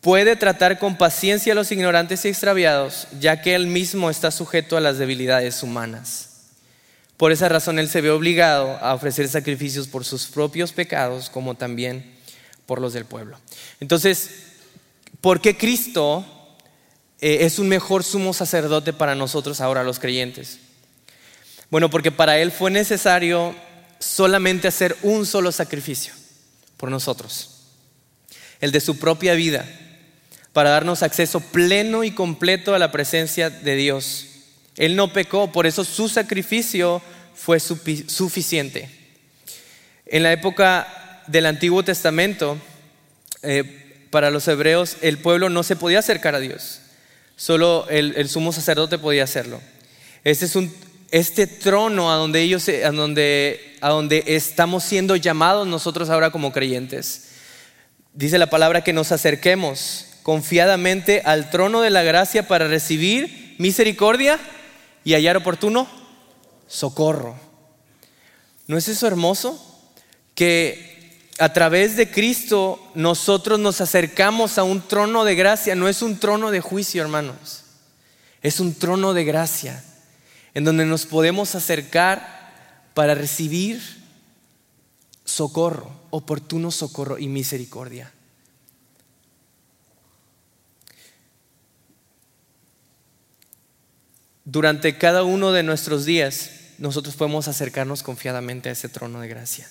Puede 0.00 0.34
tratar 0.34 0.80
con 0.80 0.98
paciencia 0.98 1.52
a 1.52 1.54
los 1.54 1.70
ignorantes 1.70 2.24
y 2.24 2.28
extraviados, 2.28 3.06
ya 3.20 3.40
que 3.40 3.54
él 3.54 3.68
mismo 3.68 4.10
está 4.10 4.32
sujeto 4.32 4.76
a 4.76 4.80
las 4.80 4.98
debilidades 4.98 5.62
humanas. 5.62 6.48
Por 7.16 7.30
esa 7.30 7.48
razón 7.48 7.78
él 7.78 7.88
se 7.88 8.00
ve 8.00 8.10
obligado 8.10 8.76
a 8.78 8.92
ofrecer 8.92 9.28
sacrificios 9.28 9.86
por 9.86 10.04
sus 10.04 10.26
propios 10.26 10.72
pecados, 10.72 11.30
como 11.30 11.54
también 11.54 12.16
por 12.66 12.80
los 12.80 12.92
del 12.92 13.04
pueblo. 13.04 13.38
Entonces, 13.78 14.30
¿por 15.20 15.40
qué 15.40 15.56
Cristo 15.56 16.26
eh, 17.20 17.38
es 17.42 17.60
un 17.60 17.68
mejor 17.68 18.02
sumo 18.02 18.34
sacerdote 18.34 18.92
para 18.92 19.14
nosotros 19.14 19.60
ahora 19.60 19.84
los 19.84 20.00
creyentes? 20.00 20.58
Bueno, 21.70 21.88
porque 21.88 22.10
para 22.10 22.36
Él 22.40 22.50
fue 22.50 22.72
necesario 22.72 23.54
solamente 24.00 24.66
hacer 24.66 24.96
un 25.04 25.24
solo 25.24 25.52
sacrificio 25.52 26.15
por 26.76 26.90
nosotros, 26.90 27.50
el 28.60 28.72
de 28.72 28.80
su 28.80 28.98
propia 28.98 29.34
vida, 29.34 29.66
para 30.52 30.70
darnos 30.70 31.02
acceso 31.02 31.40
pleno 31.40 32.04
y 32.04 32.12
completo 32.12 32.74
a 32.74 32.78
la 32.78 32.92
presencia 32.92 33.50
de 33.50 33.76
Dios. 33.76 34.26
Él 34.76 34.96
no 34.96 35.12
pecó, 35.12 35.52
por 35.52 35.66
eso 35.66 35.84
su 35.84 36.08
sacrificio 36.08 37.02
fue 37.34 37.60
suficiente. 37.60 38.90
En 40.06 40.22
la 40.22 40.32
época 40.32 41.22
del 41.26 41.46
Antiguo 41.46 41.82
Testamento, 41.82 42.58
eh, 43.42 44.08
para 44.10 44.30
los 44.30 44.48
hebreos, 44.48 44.96
el 45.02 45.18
pueblo 45.18 45.48
no 45.48 45.62
se 45.62 45.76
podía 45.76 45.98
acercar 45.98 46.34
a 46.34 46.40
Dios. 46.40 46.80
Solo 47.36 47.86
el, 47.90 48.28
sumo 48.28 48.52
sacerdote 48.52 48.98
podía 48.98 49.24
hacerlo. 49.24 49.60
Este 50.24 50.46
es 50.46 50.56
un, 50.56 50.72
este 51.10 51.46
trono 51.46 52.12
a 52.12 52.16
donde 52.16 52.42
ellos, 52.42 52.68
a 52.68 52.90
donde, 52.90 53.76
a 53.80 53.90
donde 53.90 54.24
estamos 54.26 54.84
siendo 54.84 55.16
llamados 55.16 55.66
nosotros 55.66 56.10
ahora 56.10 56.30
como 56.30 56.52
creyentes. 56.52 57.28
Dice 58.12 58.38
la 58.38 58.50
palabra 58.50 58.82
que 58.82 58.92
nos 58.92 59.12
acerquemos 59.12 60.06
confiadamente 60.22 61.22
al 61.24 61.50
trono 61.50 61.80
de 61.80 61.90
la 61.90 62.02
gracia 62.02 62.48
para 62.48 62.66
recibir 62.66 63.54
misericordia 63.58 64.40
y 65.04 65.14
hallar 65.14 65.36
oportuno 65.36 65.88
socorro. 66.66 67.38
¿No 68.66 68.76
es 68.76 68.88
eso 68.88 69.06
hermoso? 69.06 69.62
Que 70.34 71.20
a 71.38 71.52
través 71.52 71.96
de 71.96 72.10
Cristo 72.10 72.80
nosotros 72.94 73.60
nos 73.60 73.80
acercamos 73.80 74.58
a 74.58 74.64
un 74.64 74.80
trono 74.80 75.24
de 75.24 75.36
gracia, 75.36 75.74
no 75.76 75.88
es 75.88 76.02
un 76.02 76.18
trono 76.18 76.50
de 76.50 76.60
juicio, 76.60 77.02
hermanos. 77.02 77.62
Es 78.42 78.58
un 78.58 78.74
trono 78.74 79.14
de 79.14 79.24
gracia 79.24 79.82
en 80.56 80.64
donde 80.64 80.86
nos 80.86 81.04
podemos 81.04 81.54
acercar 81.54 82.50
para 82.94 83.14
recibir 83.14 83.82
socorro, 85.26 85.92
oportuno 86.08 86.70
socorro 86.70 87.18
y 87.18 87.28
misericordia. 87.28 88.10
Durante 94.46 94.96
cada 94.96 95.24
uno 95.24 95.52
de 95.52 95.62
nuestros 95.62 96.06
días, 96.06 96.52
nosotros 96.78 97.16
podemos 97.16 97.48
acercarnos 97.48 98.02
confiadamente 98.02 98.70
a 98.70 98.72
ese 98.72 98.88
trono 98.88 99.20
de 99.20 99.28
gracia. 99.28 99.68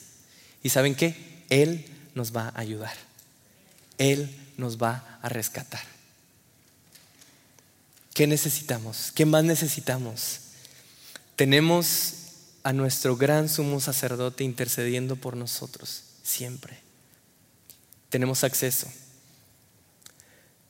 ¿Y 0.62 0.70
saben 0.70 0.94
qué? 0.94 1.16
Él 1.50 1.84
nos 2.14 2.36
va 2.36 2.50
a 2.50 2.60
ayudar. 2.60 2.94
Él 3.98 4.30
nos 4.58 4.78
va 4.78 5.18
a 5.24 5.30
rescatar. 5.30 5.82
¿Qué 8.14 8.28
necesitamos? 8.28 9.12
¿Qué 9.16 9.26
más 9.26 9.44
necesitamos? 9.44 10.42
Tenemos 11.36 12.14
a 12.64 12.74
nuestro 12.74 13.16
gran 13.16 13.50
sumo 13.50 13.80
sacerdote 13.80 14.44
intercediendo 14.44 15.16
por 15.16 15.36
nosotros 15.36 16.04
siempre. 16.24 16.80
Tenemos 18.10 18.44
acceso. 18.44 18.88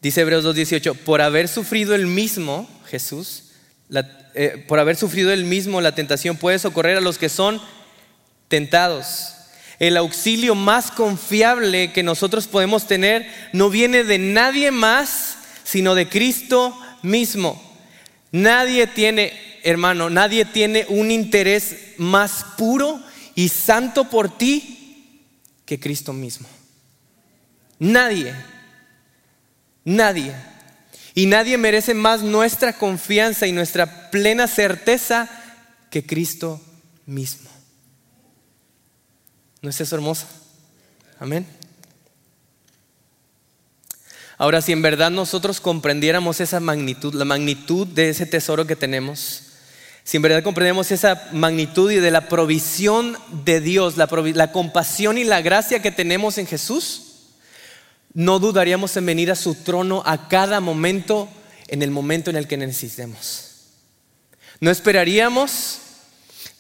Dice 0.02 0.22
Hebreos 0.22 0.46
2.18, 0.46 0.98
por 0.98 1.22
haber 1.22 1.48
sufrido 1.48 1.96
el 1.96 2.06
mismo 2.06 2.70
Jesús, 2.86 3.52
eh, 4.36 4.64
por 4.68 4.80
haber 4.80 4.98
sufrido 4.98 5.32
el 5.32 5.46
mismo 5.46 5.82
la 5.82 5.96
tentación, 5.96 6.38
puede 6.38 6.60
socorrer 6.60 6.98
a 6.98 7.02
los 7.02 7.18
que 7.18 7.30
son 7.30 7.62
tentados. 8.48 9.34
El 9.80 9.98
auxilio 9.98 10.56
más 10.56 10.92
confiable 10.92 11.92
que 11.92 12.04
nosotros 12.04 12.48
podemos 12.48 12.88
tener 12.88 13.28
no 13.54 13.70
viene 13.70 14.04
de 14.04 14.18
nadie 14.18 14.72
más, 14.72 15.38
sino 15.64 15.96
de 15.96 16.08
Cristo 16.08 16.78
mismo. 17.02 17.62
Nadie 18.32 18.88
tiene, 18.88 19.34
hermano, 19.66 20.12
nadie 20.12 20.46
tiene 20.46 20.86
un 20.90 21.10
interés 21.10 21.76
más 21.98 22.46
puro 22.56 23.02
y 23.34 23.50
santo 23.50 24.10
por 24.10 24.38
ti 24.38 25.26
que 25.66 25.80
Cristo 25.80 26.14
mismo. 26.14 26.48
Nadie. 27.80 28.34
Nadie. 29.84 30.36
Y 31.16 31.26
nadie 31.26 31.58
merece 31.58 31.96
más 31.96 32.22
nuestra 32.22 32.74
confianza 32.74 33.48
y 33.48 33.52
nuestra 33.52 34.12
plena 34.12 34.48
certeza 34.48 35.28
que 35.90 36.06
Cristo 36.06 36.62
mismo. 37.08 37.50
¿No 39.62 39.72
es 39.72 39.82
eso 39.82 39.96
hermoso? 39.96 40.28
Amén. 41.20 41.48
Ahora, 44.38 44.62
si 44.62 44.74
en 44.74 44.82
verdad 44.82 45.10
nosotros 45.10 45.60
comprendiéramos 45.60 46.40
esa 46.40 46.60
magnitud, 46.60 47.16
la 47.16 47.26
magnitud 47.26 47.88
de 47.88 48.10
ese 48.10 48.26
tesoro 48.26 48.68
que 48.68 48.76
tenemos, 48.76 49.55
si 50.06 50.18
en 50.18 50.24
verdad 50.24 50.44
comprendemos 50.44 50.92
esa 50.92 51.30
magnitud 51.32 51.92
y 51.92 51.96
de 51.96 52.12
la 52.12 52.30
provisión 52.30 53.18
de 53.44 53.60
Dios, 53.60 53.98
la, 53.98 54.52
compasión 54.52 55.18
y 55.18 55.24
la 55.24 55.42
gracia 55.42 55.82
que 55.82 55.92
tenemos 55.92 56.38
en 56.38 56.46
Jesús, 56.46 57.24
no 58.14 58.38
dudaríamos 58.38 58.96
en 58.98 59.08
venir 59.08 59.32
a 59.32 59.36
su 59.36 59.56
trono 59.56 60.04
a 60.06 60.28
cada 60.28 60.60
momento, 60.60 61.28
en 61.68 61.82
el 61.82 61.90
momento 61.90 62.30
en 62.30 62.36
el 62.36 62.48
que 62.48 62.56
necesitemos. 62.56 63.50
No 64.60 64.70
esperaríamos 64.70 65.80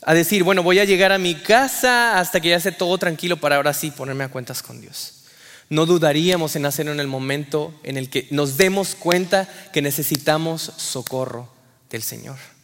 a 0.01 0.15
decir, 0.15 0.43
bueno, 0.43 0.63
voy 0.63 0.79
a 0.79 0.85
llegar 0.85 1.11
a 1.11 1.19
mi 1.19 1.35
casa 1.35 2.19
hasta 2.19 2.41
que 2.41 2.49
ya 2.49 2.55
esté 2.55 2.71
todo 2.71 2.97
tranquilo 2.97 3.37
para 3.37 3.57
ahora 3.57 3.75
sí 3.75 3.91
ponerme 3.91 4.23
a 4.23 4.29
cuentas 4.29 4.63
con 4.63 4.81
Dios. 4.81 5.25
No 5.69 5.85
dudaríamos 5.85 6.55
en 6.55 6.65
hacerlo 6.65 6.93
en 6.93 6.99
el 6.99 7.07
momento 7.07 7.79
en 7.83 7.97
el 7.97 8.09
que 8.09 8.27
nos 8.31 8.57
demos 8.57 8.95
cuenta 8.95 9.47
que 9.71 9.83
necesitamos 9.83 10.71
socorro 10.77 11.47
del 11.91 12.01
Señor. 12.01 12.54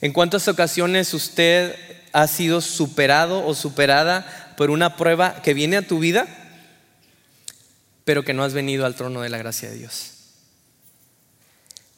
¿En 0.00 0.12
cuántas 0.12 0.48
ocasiones 0.48 1.12
usted 1.12 1.76
ha 2.12 2.26
sido 2.26 2.60
superado 2.60 3.46
o 3.46 3.54
superada 3.54 4.54
por 4.56 4.70
una 4.70 4.96
prueba 4.96 5.42
que 5.42 5.54
viene 5.54 5.76
a 5.76 5.86
tu 5.86 5.98
vida, 5.98 6.26
pero 8.04 8.24
que 8.24 8.32
no 8.32 8.42
has 8.42 8.54
venido 8.54 8.86
al 8.86 8.94
trono 8.94 9.20
de 9.20 9.28
la 9.28 9.38
gracia 9.38 9.68
de 9.70 9.76
Dios? 9.76 10.12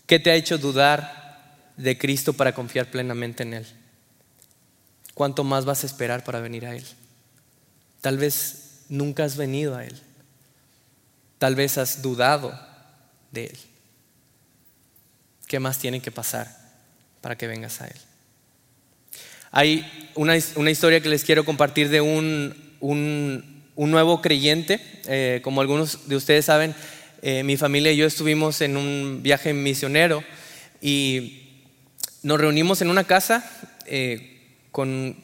¿Qué 0.06 0.18
te 0.18 0.30
ha 0.30 0.34
hecho 0.34 0.58
dudar 0.58 1.70
de 1.76 1.96
Cristo 1.96 2.32
para 2.32 2.54
confiar 2.54 2.90
plenamente 2.90 3.44
en 3.44 3.54
Él? 3.54 3.66
¿Cuánto 5.14 5.44
más 5.44 5.64
vas 5.64 5.84
a 5.84 5.86
esperar 5.86 6.24
para 6.24 6.40
venir 6.40 6.66
a 6.66 6.74
Él? 6.74 6.84
Tal 8.00 8.18
vez 8.18 8.80
nunca 8.88 9.24
has 9.24 9.36
venido 9.36 9.76
a 9.76 9.84
Él. 9.84 10.00
Tal 11.38 11.54
vez 11.54 11.78
has 11.78 12.02
dudado 12.02 12.58
de 13.30 13.44
Él. 13.46 13.58
¿Qué 15.46 15.60
más 15.60 15.78
tiene 15.78 16.00
que 16.00 16.10
pasar 16.10 16.61
para 17.22 17.38
que 17.38 17.46
vengas 17.46 17.80
a 17.80 17.86
Él? 17.86 17.96
Hay 19.54 20.10
una, 20.14 20.36
historia 20.36 21.00
que 21.00 21.10
les 21.10 21.24
quiero 21.24 21.44
compartir 21.44 21.90
de 21.90 22.00
un, 22.00 22.54
nuevo 23.76 24.22
creyente. 24.22 24.80
Eh, 25.06 25.40
como 25.42 25.60
algunos 25.60 26.08
de 26.08 26.16
ustedes 26.16 26.46
saben, 26.46 26.74
eh, 27.20 27.42
mi 27.42 27.58
familia 27.58 27.92
y 27.92 27.98
yo 27.98 28.06
estuvimos 28.06 28.62
en 28.62 28.78
un 28.78 29.20
viaje 29.22 29.52
misionero 29.52 30.24
y 30.80 31.42
nos 32.22 32.40
reunimos 32.40 32.80
en 32.80 32.88
una 32.88 33.04
casa 33.04 33.44
eh, 33.86 34.40
con, 34.70 35.16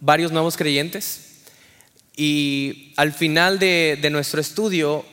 varios 0.00 0.32
nuevos 0.32 0.56
creyentes. 0.56 1.42
Y 2.16 2.94
al 2.96 3.12
final 3.12 3.58
de, 3.58 4.08
nuestro 4.10 4.40
estudio 4.40 5.04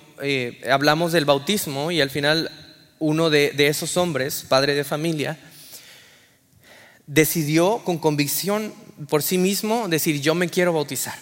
hablamos 0.70 1.12
del 1.12 1.25
bautismo 1.25 1.92
y 1.92 2.00
al 2.00 2.10
final 2.10 2.50
uno 3.00 3.30
de 3.30 3.68
esos 3.68 3.98
hombres, 3.98 4.46
padre 4.48 4.75
de 4.75 4.86
familia, 4.86 5.38
decidió 7.10 7.80
con 7.80 7.98
convicción 7.98 8.72
por 9.10 9.24
sí 9.24 9.39
mismo 9.39 9.88
decir, 9.89 10.22
yo 10.22 10.36
me 10.36 10.48
quiero 10.48 10.74
bautizar, 10.74 11.18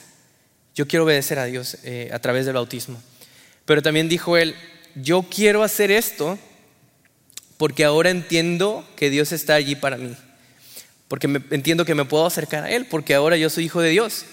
yo 0.76 0.86
quiero 0.86 1.06
obedecer 1.06 1.40
a 1.40 1.46
Dios 1.46 1.78
eh, 1.84 2.10
a 2.12 2.20
través 2.20 2.46
del 2.46 2.56
bautismo. 2.56 3.02
Pero 3.66 3.82
también 3.82 4.10
dijo 4.10 4.36
él, 4.36 4.54
yo 4.96 5.24
quiero 5.24 5.64
hacer 5.64 5.90
esto 5.90 6.38
porque 7.58 7.86
ahora 7.86 8.10
entiendo 8.10 8.86
que 8.98 9.10
Dios 9.10 9.32
está 9.32 9.56
allí 9.56 9.76
para 9.76 9.96
mí, 9.96 10.14
porque 11.08 11.28
entiendo 11.52 11.86
que 11.86 11.96
me 11.96 12.04
puedo 12.04 12.26
acercar 12.26 12.66
a 12.66 12.70
Él, 12.70 12.86
porque 12.86 13.16
ahora 13.16 13.38
yo 13.38 13.50
soy 13.50 13.66
hijo 13.66 13.82
de 13.82 13.90
Dios. 13.90 14.26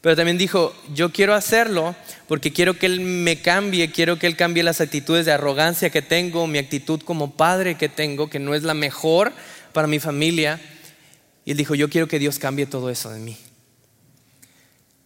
Pero 0.00 0.14
también 0.14 0.38
dijo, 0.38 0.72
yo 0.94 1.10
quiero 1.10 1.34
hacerlo 1.34 1.96
porque 2.28 2.52
quiero 2.52 2.78
que 2.78 2.86
Él 2.86 3.00
me 3.00 3.40
cambie, 3.40 3.90
quiero 3.90 4.18
que 4.18 4.28
Él 4.28 4.36
cambie 4.36 4.62
las 4.62 4.80
actitudes 4.80 5.26
de 5.26 5.32
arrogancia 5.32 5.90
que 5.90 6.02
tengo, 6.02 6.46
mi 6.46 6.58
actitud 6.58 7.00
como 7.02 7.32
padre 7.36 7.76
que 7.76 7.88
tengo, 7.88 8.30
que 8.30 8.38
no 8.38 8.54
es 8.54 8.62
la 8.62 8.74
mejor 8.74 9.32
para 9.72 9.88
mi 9.88 9.98
familia. 9.98 10.60
Y 11.48 11.52
Él 11.52 11.56
dijo, 11.56 11.74
yo 11.74 11.88
quiero 11.88 12.08
que 12.08 12.18
Dios 12.18 12.38
cambie 12.38 12.66
todo 12.66 12.90
eso 12.90 13.08
de 13.08 13.20
mí. 13.20 13.34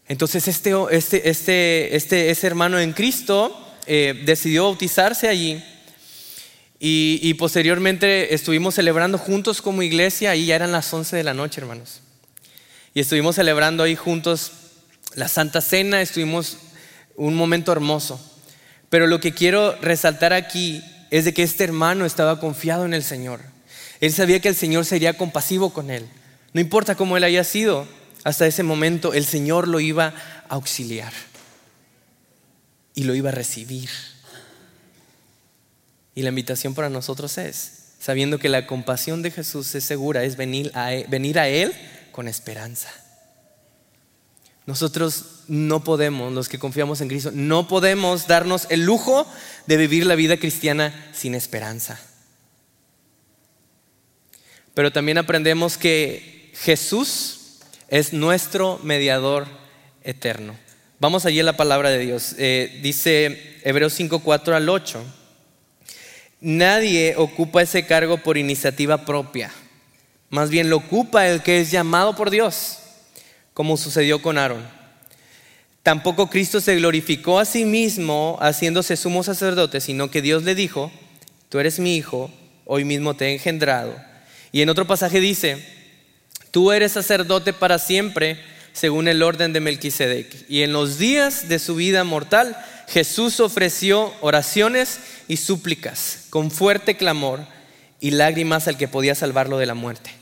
Entonces 0.09 0.49
este, 0.49 0.75
este, 0.91 1.31
este, 1.31 1.95
este, 1.95 2.31
ese 2.31 2.47
hermano 2.49 2.81
en 2.81 2.95
Cristo 2.95 3.57
eh, 3.87 4.21
decidió 4.27 4.65
bautizarse 4.65 5.29
allí 5.29 5.63
y, 6.81 7.21
y 7.23 7.35
posteriormente 7.35 8.35
estuvimos 8.35 8.75
celebrando 8.75 9.19
juntos 9.19 9.63
como 9.63 9.85
iglesia, 9.85 10.33
ahí 10.33 10.47
ya 10.47 10.57
eran 10.57 10.73
las 10.73 10.93
11 10.93 11.15
de 11.15 11.23
la 11.23 11.33
noche, 11.33 11.61
hermanos. 11.61 12.01
Y 12.93 12.99
estuvimos 12.99 13.37
celebrando 13.37 13.85
ahí 13.85 13.95
juntos 13.95 14.51
la 15.15 15.29
Santa 15.29 15.61
Cena, 15.61 16.03
estuvimos 16.03 16.59
un 17.15 17.37
momento 17.37 17.71
hermoso. 17.71 18.21
Pero 18.91 19.07
lo 19.07 19.21
que 19.21 19.33
quiero 19.33 19.77
resaltar 19.81 20.33
aquí 20.33 20.83
es 21.13 21.25
de 21.25 21.35
que 21.35 21.45
este 21.45 21.63
hermano 21.63 22.05
estaba 22.05 22.41
confiado 22.41 22.85
en 22.85 22.95
el 22.95 23.05
Señor. 23.05 23.39
Él 24.01 24.13
sabía 24.13 24.41
que 24.41 24.49
el 24.49 24.57
Señor 24.57 24.85
sería 24.85 25.17
compasivo 25.17 25.73
con 25.73 25.93
él. 25.93 26.09
No 26.53 26.61
importa 26.61 26.95
cómo 26.95 27.17
él 27.17 27.25
haya 27.25 27.45
sido, 27.45 27.87
hasta 28.25 28.47
ese 28.47 28.63
momento 28.63 29.15
el 29.15 29.25
Señor 29.25 29.69
lo 29.69 29.81
iba 29.81 30.15
a 30.49 30.55
auxiliar 30.55 31.13
y 32.95 33.05
lo 33.05 33.15
iba 33.15 33.31
a 33.31 33.33
recibir. 33.33 33.89
Y 36.15 36.23
la 36.23 36.29
invitación 36.29 36.75
para 36.75 36.91
nosotros 36.91 37.39
es, 37.39 37.95
sabiendo 37.99 38.39
que 38.39 38.49
la 38.49 38.67
compasión 38.67 39.23
de 39.23 39.31
Jesús 39.31 39.75
es 39.75 39.85
segura, 39.85 40.25
es 40.25 40.37
venir 40.37 40.71
a 40.75 40.93
Él, 40.93 41.07
venir 41.09 41.39
a 41.39 41.49
él 41.49 41.73
con 42.13 42.29
esperanza. 42.29 42.91
Nosotros 44.67 45.43
no 45.49 45.83
podemos, 45.83 46.33
los 46.33 46.49
que 46.49 46.59
confiamos 46.59 47.01
en 47.01 47.09
Cristo, 47.09 47.31
no 47.33 47.67
podemos 47.67 48.29
darnos 48.29 48.67
el 48.71 48.85
lujo 48.85 49.27
de 49.67 49.77
vivir 49.77 50.07
la 50.07 50.15
vida 50.15 50.37
cristiana 50.37 51.11
sin 51.13 51.35
esperanza. 51.35 51.99
Pero 54.75 54.93
también 54.93 55.19
aprendemos 55.19 55.77
que 55.77 56.42
Jesús 56.53 57.59
es 57.89 58.13
nuestro 58.13 58.79
mediador 58.83 59.47
eterno. 60.03 60.57
Vamos 60.99 61.27
allí 61.27 61.41
a 61.41 61.45
la 61.45 61.57
palabra 61.57 61.91
de 61.91 61.99
Dios. 61.99 62.35
Eh, 62.39 62.79
dice 62.83 63.59
Hebreos 63.65 63.93
5, 63.95 64.21
4 64.21 64.55
al 64.55 64.69
8. 64.69 65.03
Nadie 66.41 67.15
ocupa 67.17 67.63
ese 67.63 67.87
cargo 67.87 68.19
por 68.19 68.39
iniciativa 68.39 69.05
propia. 69.05 69.51
Más 70.31 70.51
bien 70.51 70.71
lo 70.71 70.77
ocupa 70.77 71.29
el 71.29 71.43
que 71.43 71.61
es 71.61 71.71
llamado 71.71 72.17
por 72.17 72.31
Dios, 72.31 72.79
como 73.53 73.77
sucedió 73.77 74.23
con 74.23 74.39
Aarón. 74.39 74.67
Tampoco 75.83 76.31
Cristo 76.31 76.61
se 76.61 76.77
glorificó 76.77 77.41
a 77.41 77.45
sí 77.45 77.65
mismo 77.65 78.39
haciéndose 78.41 78.97
sumo 78.97 79.25
sacerdote, 79.25 79.81
sino 79.81 80.11
que 80.11 80.23
Dios 80.23 80.45
le 80.45 80.55
dijo, 80.55 80.93
tú 81.49 81.59
eres 81.59 81.81
mi 81.81 81.97
hijo, 81.97 82.31
hoy 82.65 82.85
mismo 82.85 83.15
te 83.15 83.27
he 83.27 83.33
engendrado. 83.33 83.95
Y 84.53 84.63
en 84.63 84.69
otro 84.69 84.87
pasaje 84.87 85.19
dice, 85.19 85.82
tú 86.53 86.71
eres 86.71 86.93
sacerdote 86.93 87.53
para 87.53 87.81
siempre, 87.81 88.39
según 88.73 89.09
el 89.09 89.25
orden 89.25 89.53
de 89.53 89.61
Melquisedec. 89.61 90.49
Y 90.49 90.63
en 90.63 90.73
los 90.73 90.99
días 90.99 91.49
de 91.49 91.59
su 91.59 91.75
vida 91.75 92.05
mortal, 92.05 92.57
Jesús 92.87 93.41
ofreció 93.41 94.13
oraciones 94.21 95.01
y 95.27 95.39
súplicas 95.39 96.27
con 96.31 96.51
fuerte 96.51 96.97
clamor 96.97 97.41
y 98.01 98.13
lágrimas 98.13 98.69
al 98.69 98.77
que 98.77 98.87
podía 98.87 99.15
salvarlo 99.15 99.59
de 99.59 99.67
la 99.67 99.75
muerte. 99.75 100.13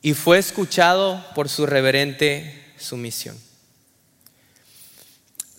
Y 0.00 0.14
fue 0.14 0.38
escuchado 0.38 1.24
por 1.34 1.48
su 1.48 1.66
reverente 1.66 2.64
sumisión. 2.78 3.36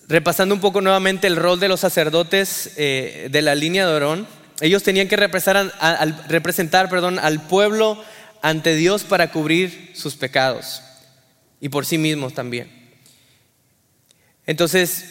Repasando 0.07 0.55
un 0.55 0.61
poco 0.61 0.81
nuevamente 0.81 1.27
el 1.27 1.35
rol 1.35 1.59
de 1.59 1.67
los 1.67 1.81
sacerdotes 1.81 2.71
eh, 2.77 3.27
de 3.29 3.41
la 3.41 3.55
línea 3.55 3.85
de 3.85 3.93
Orón, 3.93 4.27
ellos 4.61 4.83
tenían 4.83 5.07
que 5.07 5.15
representar, 5.15 5.73
representar 6.27 6.89
perdón, 6.89 7.19
al 7.19 7.41
pueblo 7.41 8.01
ante 8.41 8.75
Dios 8.75 9.03
para 9.03 9.31
cubrir 9.31 9.91
sus 9.93 10.15
pecados 10.15 10.81
y 11.59 11.69
por 11.69 11.85
sí 11.85 11.97
mismos 11.97 12.33
también. 12.33 12.69
Entonces, 14.45 15.05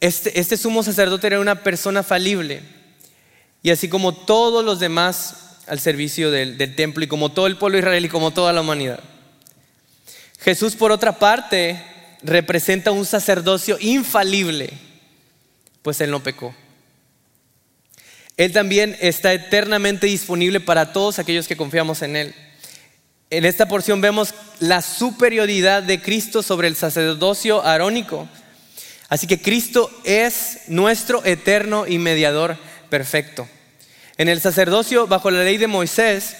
este, 0.00 0.38
este, 0.38 0.56
sumo 0.56 0.82
sacerdote 0.82 1.26
era 1.26 1.40
una 1.40 1.62
persona 1.62 2.02
falible 2.02 2.62
y 3.62 3.70
así 3.70 3.88
como 3.88 4.14
todos 4.14 4.64
los 4.64 4.80
demás 4.80 5.58
al 5.66 5.80
servicio 5.80 6.30
del, 6.30 6.56
del 6.56 6.74
templo 6.74 7.04
y 7.04 7.08
como 7.08 7.32
todo 7.32 7.46
el 7.46 7.58
pueblo 7.58 7.76
de 7.76 7.80
Israel 7.80 8.04
y 8.04 8.08
como 8.08 8.30
toda 8.30 8.52
la 8.52 8.60
humanidad. 8.60 9.00
Jesús, 10.38 10.74
por 10.74 10.90
otra 10.90 11.18
parte, 11.18 11.84
representa 12.22 12.92
un 12.92 13.04
sacerdocio 13.04 13.76
infalible, 13.80 14.70
pues 15.82 16.00
él 16.00 16.10
no 16.10 16.22
pecó. 16.22 16.54
Él 18.40 18.52
también 18.52 18.96
está 19.00 19.34
eternamente 19.34 20.06
disponible 20.06 20.60
para 20.60 20.94
todos 20.94 21.18
aquellos 21.18 21.46
que 21.46 21.58
confiamos 21.58 22.00
en 22.00 22.16
Él. 22.16 22.34
En 23.30 23.44
esta 23.44 23.68
porción 23.68 24.00
vemos 24.00 24.34
la 24.58 24.82
superioridad 24.82 25.84
de 25.84 26.02
Cristo 26.02 26.42
sobre 26.42 26.66
el 26.66 26.74
sacerdocio 26.74 27.64
arónico. 27.64 28.28
Así 29.08 29.28
que 29.28 29.40
Cristo 29.40 29.88
es 30.02 30.62
nuestro 30.66 31.24
eterno 31.24 31.86
y 31.86 31.98
mediador 31.98 32.56
perfecto. 32.88 33.48
En 34.18 34.28
el 34.28 34.40
sacerdocio 34.40 35.06
bajo 35.06 35.30
la 35.30 35.44
ley 35.44 35.58
de 35.58 35.68
Moisés, 35.68 36.36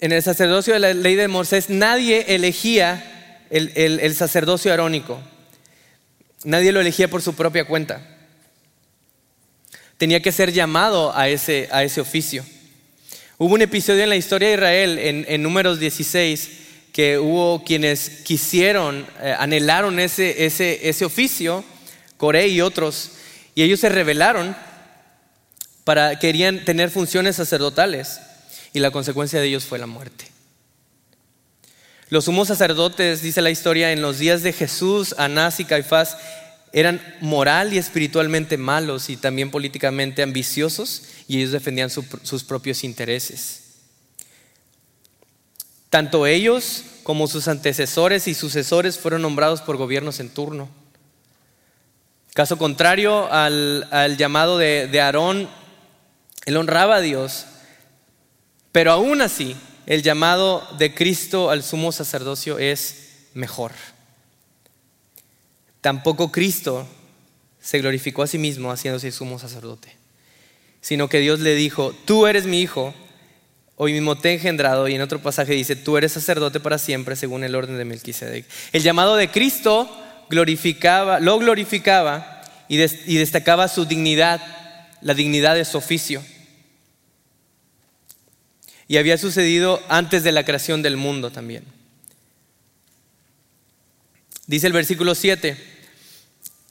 en 0.00 0.12
el 0.12 0.22
sacerdocio 0.22 0.72
de 0.72 0.80
la 0.80 0.94
ley 0.94 1.14
de 1.14 1.28
Moisés, 1.28 1.68
nadie 1.68 2.34
elegía 2.34 3.44
el, 3.50 3.70
el, 3.76 4.00
el 4.00 4.14
sacerdocio 4.14 4.72
arónico. 4.72 5.20
Nadie 6.44 6.72
lo 6.72 6.80
elegía 6.80 7.08
por 7.08 7.20
su 7.20 7.34
propia 7.34 7.66
cuenta. 7.66 8.00
Tenía 9.98 10.20
que 10.20 10.32
ser 10.32 10.52
llamado 10.52 11.14
a 11.14 11.28
ese, 11.28 11.68
a 11.70 11.84
ese 11.84 12.00
oficio. 12.00 12.44
Hubo 13.38 13.52
un 13.52 13.60
episodio 13.60 14.02
en 14.02 14.08
la 14.08 14.16
historia 14.16 14.48
de 14.48 14.54
Israel, 14.54 14.98
en, 15.28 15.42
números 15.42 15.78
16, 15.78 16.50
que 16.90 17.18
hubo 17.18 17.62
quienes 17.64 18.22
quisieron, 18.24 19.06
eh, 19.20 19.34
anhelaron 19.38 20.00
ese, 20.00 20.46
ese, 20.46 20.88
ese 20.88 21.04
oficio, 21.04 21.62
Coré 22.16 22.48
y 22.48 22.62
otros, 22.62 23.10
y 23.54 23.62
ellos 23.62 23.80
se 23.80 23.90
rebelaron 23.90 24.56
para, 25.84 26.18
querían 26.18 26.64
tener 26.64 26.88
funciones 26.88 27.36
sacerdotales, 27.36 28.20
y 28.72 28.78
la 28.78 28.90
consecuencia 28.90 29.38
de 29.38 29.48
ellos 29.48 29.66
fue 29.66 29.78
la 29.78 29.86
muerte. 29.86 30.24
Los 32.08 32.24
sumos 32.24 32.48
sacerdotes, 32.48 33.20
dice 33.20 33.42
la 33.42 33.50
historia, 33.50 33.92
en 33.92 34.00
los 34.00 34.18
días 34.18 34.42
de 34.42 34.54
Jesús, 34.54 35.14
Anás 35.18 35.60
y 35.60 35.66
Caifás, 35.66 36.16
eran 36.76 37.00
moral 37.22 37.72
y 37.72 37.78
espiritualmente 37.78 38.58
malos 38.58 39.08
y 39.08 39.16
también 39.16 39.50
políticamente 39.50 40.22
ambiciosos 40.22 41.04
y 41.26 41.38
ellos 41.38 41.52
defendían 41.52 41.88
su, 41.88 42.04
sus 42.22 42.44
propios 42.44 42.84
intereses. 42.84 43.62
Tanto 45.88 46.26
ellos 46.26 46.82
como 47.02 47.28
sus 47.28 47.48
antecesores 47.48 48.28
y 48.28 48.34
sucesores 48.34 48.98
fueron 48.98 49.22
nombrados 49.22 49.62
por 49.62 49.78
gobiernos 49.78 50.20
en 50.20 50.28
turno. 50.28 50.68
Caso 52.34 52.58
contrario 52.58 53.32
al, 53.32 53.88
al 53.90 54.18
llamado 54.18 54.58
de, 54.58 54.86
de 54.86 55.00
Aarón, 55.00 55.48
él 56.44 56.56
honraba 56.58 56.96
a 56.96 57.00
Dios, 57.00 57.46
pero 58.70 58.92
aún 58.92 59.22
así 59.22 59.56
el 59.86 60.02
llamado 60.02 60.68
de 60.76 60.94
Cristo 60.94 61.48
al 61.48 61.62
sumo 61.62 61.90
sacerdocio 61.90 62.58
es 62.58 63.28
mejor. 63.32 63.72
Tampoco 65.86 66.32
Cristo 66.32 66.84
se 67.60 67.78
glorificó 67.78 68.24
a 68.24 68.26
sí 68.26 68.38
mismo 68.38 68.72
haciéndose 68.72 69.12
sumo 69.12 69.38
sacerdote, 69.38 69.94
sino 70.80 71.08
que 71.08 71.20
Dios 71.20 71.38
le 71.38 71.54
dijo, 71.54 71.94
tú 72.04 72.26
eres 72.26 72.44
mi 72.44 72.60
hijo, 72.60 72.92
hoy 73.76 73.92
mismo 73.92 74.18
te 74.18 74.30
he 74.30 74.32
engendrado, 74.32 74.88
y 74.88 74.96
en 74.96 75.00
otro 75.00 75.22
pasaje 75.22 75.52
dice, 75.52 75.76
tú 75.76 75.96
eres 75.96 76.10
sacerdote 76.10 76.58
para 76.58 76.78
siempre 76.78 77.14
según 77.14 77.44
el 77.44 77.54
orden 77.54 77.78
de 77.78 77.84
Melquisedec. 77.84 78.46
El 78.72 78.82
llamado 78.82 79.14
de 79.14 79.30
Cristo 79.30 79.88
glorificaba, 80.28 81.20
lo 81.20 81.38
glorificaba 81.38 82.42
y, 82.66 82.82
y 82.82 83.18
destacaba 83.18 83.68
su 83.68 83.84
dignidad, 83.84 84.42
la 85.02 85.14
dignidad 85.14 85.54
de 85.54 85.64
su 85.64 85.78
oficio. 85.78 86.20
Y 88.88 88.96
había 88.96 89.18
sucedido 89.18 89.80
antes 89.88 90.24
de 90.24 90.32
la 90.32 90.44
creación 90.44 90.82
del 90.82 90.96
mundo 90.96 91.30
también. 91.30 91.62
Dice 94.48 94.66
el 94.66 94.72
versículo 94.72 95.14
7, 95.14 95.75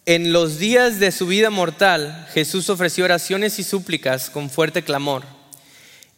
en 0.06 0.32
los 0.32 0.60
días 0.60 1.00
de 1.00 1.12
su 1.12 1.26
vida 1.26 1.50
mortal, 1.50 2.28
Jesús 2.34 2.70
ofreció 2.70 3.06
oraciones 3.06 3.58
y 3.58 3.64
súplicas 3.64 4.30
con 4.30 4.50
fuerte 4.50 4.84
clamor 4.84 5.24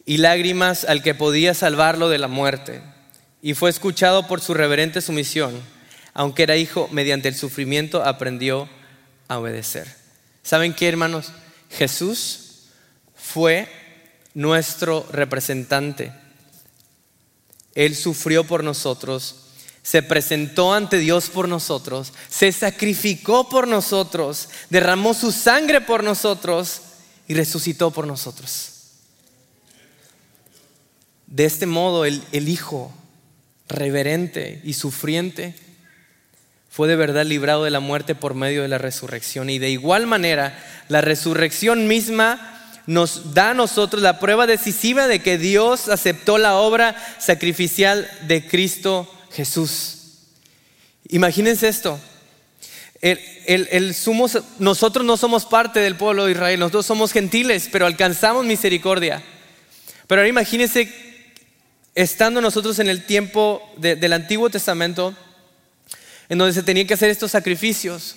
y 0.06 0.18
lágrimas 0.18 0.84
al 0.84 1.02
que 1.02 1.16
podía 1.16 1.54
salvarlo 1.54 2.10
de 2.10 2.18
la 2.18 2.28
muerte. 2.28 2.82
Y 3.42 3.54
fue 3.54 3.70
escuchado 3.70 4.28
por 4.28 4.42
su 4.42 4.54
reverente 4.54 5.02
sumisión. 5.02 5.62
Aunque 6.14 6.44
era 6.44 6.58
hijo, 6.58 6.90
mediante 6.92 7.30
el 7.30 7.36
sufrimiento 7.36 8.04
aprendió 8.04 8.68
a 9.28 9.40
obedecer. 9.40 9.88
¿Saben 10.44 10.74
qué, 10.74 10.88
hermanos? 10.90 11.32
Jesús 11.70 12.64
fue 13.16 13.70
nuestro 14.34 15.08
representante. 15.12 16.12
Él 17.76 17.96
sufrió 17.96 18.44
por 18.44 18.64
nosotros, 18.64 19.47
se 19.88 20.04
presentó 20.04 20.74
ante 20.74 20.98
Dios 20.98 21.30
por 21.30 21.48
nosotros, 21.48 22.12
se 22.28 22.52
sacrificó 22.52 23.48
por 23.48 23.70
nosotros, 23.70 24.50
derramó 24.70 25.14
su 25.14 25.32
sangre 25.32 25.80
por 25.80 26.04
nosotros 26.04 26.82
y 27.26 27.36
resucitó 27.36 27.90
por 27.92 28.06
nosotros. 28.06 28.72
De 31.26 31.46
este 31.46 31.68
modo 31.68 32.04
el, 32.04 32.22
Hijo 32.34 32.94
reverente 33.70 34.60
y 34.66 34.74
sufriente 34.74 35.56
fue 36.70 36.90
de 36.90 36.98
verdad 36.98 37.26
librado 37.26 37.64
de 37.64 37.72
la 37.72 37.80
muerte 37.80 38.14
por 38.14 38.34
medio 38.34 38.64
de 38.64 38.68
la 38.68 38.78
resurrección. 38.78 39.50
Y 39.50 39.58
de 39.58 39.70
igual 39.70 40.06
manera, 40.06 40.62
la 40.90 41.00
resurrección 41.00 41.88
misma 41.88 42.74
nos 42.88 43.34
da 43.34 43.52
a 43.52 43.54
nosotros 43.54 44.02
la 44.02 44.20
prueba 44.20 44.48
decisiva 44.48 45.08
de 45.08 45.22
que 45.22 45.38
Dios 45.38 45.88
aceptó 45.88 46.38
la 46.38 46.58
obra 46.58 46.94
sacrificial 47.20 48.12
de 48.28 48.46
Cristo 48.46 49.14
Jesús. 49.32 49.98
Imagínense 51.10 51.68
esto. 51.68 52.00
Nosotros 54.60 55.06
no 55.06 55.18
somos 55.18 55.46
parte 55.46 55.80
del 55.80 55.96
pueblo 55.96 56.26
de 56.26 56.32
Israel, 56.32 56.60
nosotros 56.60 56.86
somos 56.86 57.12
gentiles, 57.12 57.70
pero 57.72 57.86
alcanzamos 57.86 58.46
misericordia. 58.46 59.24
Pero 60.08 60.22
ahora 60.22 60.30
imagínense, 60.30 60.92
estando 61.94 62.42
nosotros 62.42 62.80
en 62.80 62.90
el 62.90 63.06
tiempo 63.06 63.62
del 63.78 64.14
Antiguo 64.14 64.50
Testamento, 64.50 65.16
en 66.30 66.38
donde 66.38 66.54
se 66.54 66.64
tenían 66.64 66.88
que 66.88 66.96
hacer 66.96 67.10
estos 67.10 67.32
sacrificios, 67.32 68.16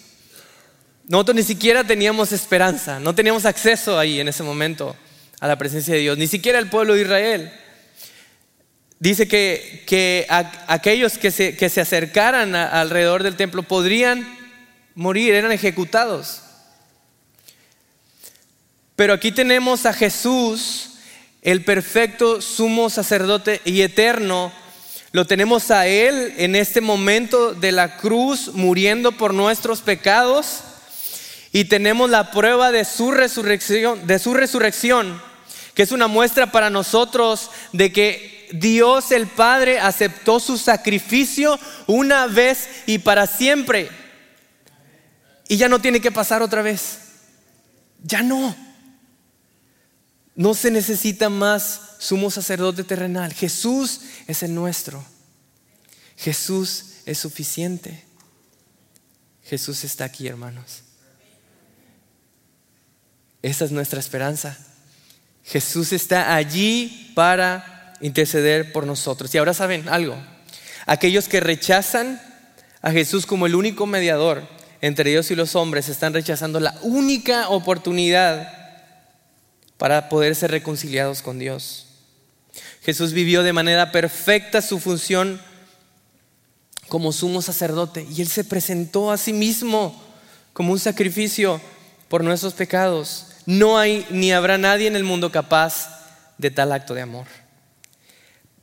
nosotros 1.07 1.37
ni 1.37 1.43
siquiera 1.43 1.85
teníamos 1.85 2.33
esperanza, 2.33 3.01
no 3.01 3.15
teníamos 3.15 3.45
acceso 3.45 3.99
ahí 3.99 4.21
en 4.21 4.29
ese 4.29 4.43
momento 4.43 4.97
a 5.41 5.49
la 5.49 5.57
presencia 5.59 5.95
de 5.95 6.01
Dios, 6.01 6.19
ni 6.19 6.27
siquiera 6.27 6.59
el 6.59 6.69
pueblo 6.71 6.95
de 6.95 7.03
Israel. 7.03 7.53
Dice 9.01 9.27
que, 9.27 10.27
aquellos 10.67 11.17
que 11.17 11.31
se, 11.31 11.81
acercaran 11.81 12.55
alrededor 12.55 13.23
del 13.23 13.35
templo 13.35 13.63
podrían 13.63 14.29
morir, 14.95 15.33
eran 15.33 15.53
ejecutados. 15.53 16.43
Pero 18.97 19.15
aquí 19.15 19.33
tenemos 19.33 19.87
a 19.87 19.95
Jesús, 19.95 20.91
el 21.41 21.65
perfecto 21.65 22.43
sumo 22.43 22.91
sacerdote 22.91 23.63
y 23.65 23.81
eterno. 23.81 24.53
Lo 25.13 25.27
tenemos 25.27 25.71
a 25.71 25.87
Él 25.87 26.35
en 26.37 26.55
este 26.55 26.83
momento 26.83 27.55
de 27.55 27.73
la 27.73 27.97
cruz, 27.97 28.51
muriendo 28.53 29.13
por 29.13 29.33
nuestros 29.33 29.81
pecados 29.81 30.61
y 31.53 31.65
tenemos 31.65 32.11
la 32.11 32.33
prueba 32.33 32.71
de 32.71 32.85
su 32.85 33.13
resurrección, 33.13 34.07
de 34.07 34.19
su 34.19 34.35
resurrección, 34.35 35.23
que 35.73 35.85
es 35.85 35.91
una 35.91 36.07
muestra 36.07 36.53
para 36.53 36.69
nosotros 36.69 37.51
de 37.73 37.93
que 37.93 38.40
Dios 38.53 39.13
el 39.13 39.27
Padre 39.27 39.79
aceptó 39.81 40.41
su 40.41 40.59
sacrificio 40.59 41.59
una 41.87 42.27
vez 42.27 42.69
y 42.87 42.99
para 42.99 43.27
siempre. 43.27 43.89
Y 45.49 45.57
ya 45.57 45.69
no 45.69 45.81
tiene 45.81 46.01
que 46.01 46.13
pasar 46.13 46.43
otra 46.43 46.63
vez. 46.63 46.99
Ya 48.03 48.23
no. 48.23 48.55
No 50.35 50.55
se 50.55 50.71
necesita 50.71 51.29
más 51.29 51.81
sumo 51.99 52.31
sacerdote 52.31 52.85
terrenal. 52.85 53.33
Jesús 53.33 54.03
es 54.27 54.43
el 54.43 54.55
nuestro. 54.55 55.05
Jesús 56.17 56.97
es 57.07 57.19
suficiente. 57.19 58.05
Jesús 59.45 59.85
está 59.85 60.05
aquí, 60.05 60.29
hermanos. 60.29 60.83
Esa 63.43 63.65
es 63.65 63.73
nuestra 63.73 64.01
esperanza. 64.01 64.57
Jesús 65.45 65.93
está 65.93 66.35
allí 66.35 67.13
para 67.15 67.80
interceder 68.01 68.73
por 68.73 68.87
nosotros. 68.87 69.35
Y 69.35 69.39
ahora 69.39 69.55
saben 69.55 69.89
algo, 69.89 70.17
aquellos 70.87 71.29
que 71.29 71.41
rechazan 71.41 72.21
a 72.83 72.91
Jesús 72.91 73.27
como 73.27 73.47
el 73.47 73.55
único 73.55 73.87
mediador 73.87 74.43
entre 74.81 75.11
Dios 75.11 75.31
y 75.31 75.37
los 75.37 75.55
hombres 75.55 75.89
están 75.89 76.15
rechazando 76.15 76.61
la 76.61 76.75
única 76.83 77.49
oportunidad 77.49 78.53
para 79.77 80.09
poder 80.09 80.35
ser 80.35 80.51
reconciliados 80.51 81.23
con 81.23 81.39
Dios. 81.39 81.87
Jesús 82.83 83.13
vivió 83.13 83.43
de 83.43 83.53
manera 83.53 83.93
perfecta 83.93 84.63
su 84.63 84.79
función 84.79 85.41
como 86.89 87.13
sumo 87.13 87.41
sacerdote 87.43 88.07
y 88.11 88.21
él 88.21 88.29
se 88.29 88.45
presentó 88.45 89.11
a 89.11 89.17
sí 89.17 89.33
mismo 89.33 90.03
como 90.53 90.73
un 90.73 90.79
sacrificio 90.79 91.61
por 92.09 92.25
nuestros 92.25 92.55
pecados. 92.55 93.27
No 93.47 93.79
hay 93.79 94.07
ni 94.11 94.33
habrá 94.33 94.59
nadie 94.59 94.87
en 94.87 94.97
el 94.97 95.05
mundo 95.05 95.31
capaz 95.31 95.89
de 96.39 96.51
tal 96.51 96.73
acto 96.73 96.95
de 96.95 97.03
amor. 97.03 97.27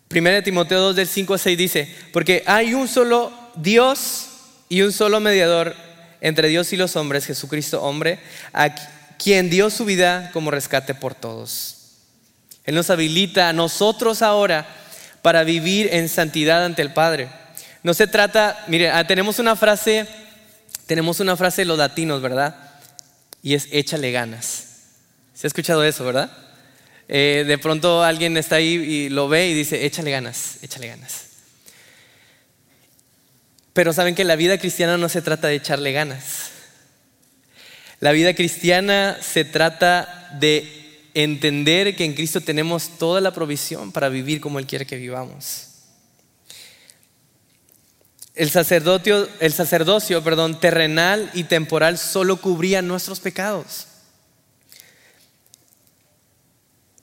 Primera 0.08 0.38
de 0.38 0.42
Timoteo 0.42 0.80
2 0.80 0.96
del 0.96 1.08
5 1.08 1.34
a 1.34 1.38
6 1.38 1.58
dice, 1.58 1.96
porque 2.14 2.44
hay 2.46 2.74
un 2.74 2.88
solo 2.88 3.32
Dios 3.56 4.28
y 4.70 4.82
un 4.82 4.94
solo 4.94 5.20
mediador 5.20 5.76
entre 6.22 6.48
Dios 6.48 6.72
y 6.74 6.78
los 6.78 6.96
hombres, 6.96 7.26
Jesucristo 7.26 7.82
hombre, 7.82 8.20
a 8.54 8.74
quien 9.18 9.50
dio 9.50 9.70
su 9.70 9.86
vida 9.86 10.32
como 10.32 10.52
rescate 10.52 10.96
por 10.96 11.14
todos. 11.14 11.76
Él 12.64 12.76
nos 12.76 12.90
habilita 12.90 13.50
a 13.50 13.54
nosotros 13.54 14.22
ahora 14.22 14.68
para 15.22 15.44
vivir 15.44 15.90
en 15.92 16.10
santidad 16.10 16.64
ante 16.64 16.82
el 16.82 16.94
Padre. 16.94 17.30
No 17.84 17.94
se 17.94 18.08
trata, 18.08 18.64
mire, 18.68 18.90
ah, 18.90 19.06
tenemos 19.06 19.40
una 19.40 19.56
frase, 19.56 20.08
tenemos 20.86 21.20
una 21.20 21.36
frase 21.36 21.62
de 21.62 21.66
los 21.66 21.78
latinos, 21.78 22.22
¿verdad? 22.22 22.56
Y 23.42 23.54
es 23.54 23.68
échale 23.72 24.12
ganas. 24.12 24.66
¿Se 25.34 25.48
ha 25.48 25.50
escuchado 25.50 25.84
eso, 25.84 26.04
verdad? 26.04 26.32
Eh, 27.10 27.46
de 27.48 27.58
pronto 27.58 28.04
alguien 28.04 28.36
está 28.36 28.58
ahí 28.58 28.74
y 28.74 29.10
lo 29.10 29.30
ve 29.30 29.48
y 29.48 29.54
dice, 29.54 29.86
échale 29.86 30.12
ganas, 30.12 30.58
échale 30.62 30.88
ganas. 30.88 31.26
Pero 33.74 33.94
saben 33.94 34.16
que 34.16 34.24
la 34.24 34.36
vida 34.36 34.58
cristiana 34.58 34.98
no 34.98 35.08
se 35.08 35.22
trata 35.22 35.48
de 35.48 35.56
echarle 35.56 35.92
ganas. 35.92 36.52
La 38.00 38.12
vida 38.12 38.34
cristiana 38.34 39.18
se 39.22 39.46
trata 39.46 40.30
de 40.40 41.10
entender 41.14 41.96
que 41.96 42.06
en 42.06 42.14
Cristo 42.14 42.42
tenemos 42.42 42.98
toda 42.98 43.22
la 43.22 43.32
provisión 43.32 43.92
para 43.92 44.10
vivir 44.10 44.42
como 44.42 44.60
Él 44.60 44.68
quiere 44.68 44.86
que 44.86 44.98
vivamos. 44.98 45.68
El 48.36 48.52
sacerdocio, 48.52 49.28
el 49.40 49.52
sacerdocio 49.52 50.24
perdón, 50.24 50.60
terrenal 50.60 51.32
y 51.34 51.46
temporal 51.46 51.98
solo 51.98 52.38
cubría 52.38 52.84
nuestros 52.84 53.20
pecados. 53.20 53.88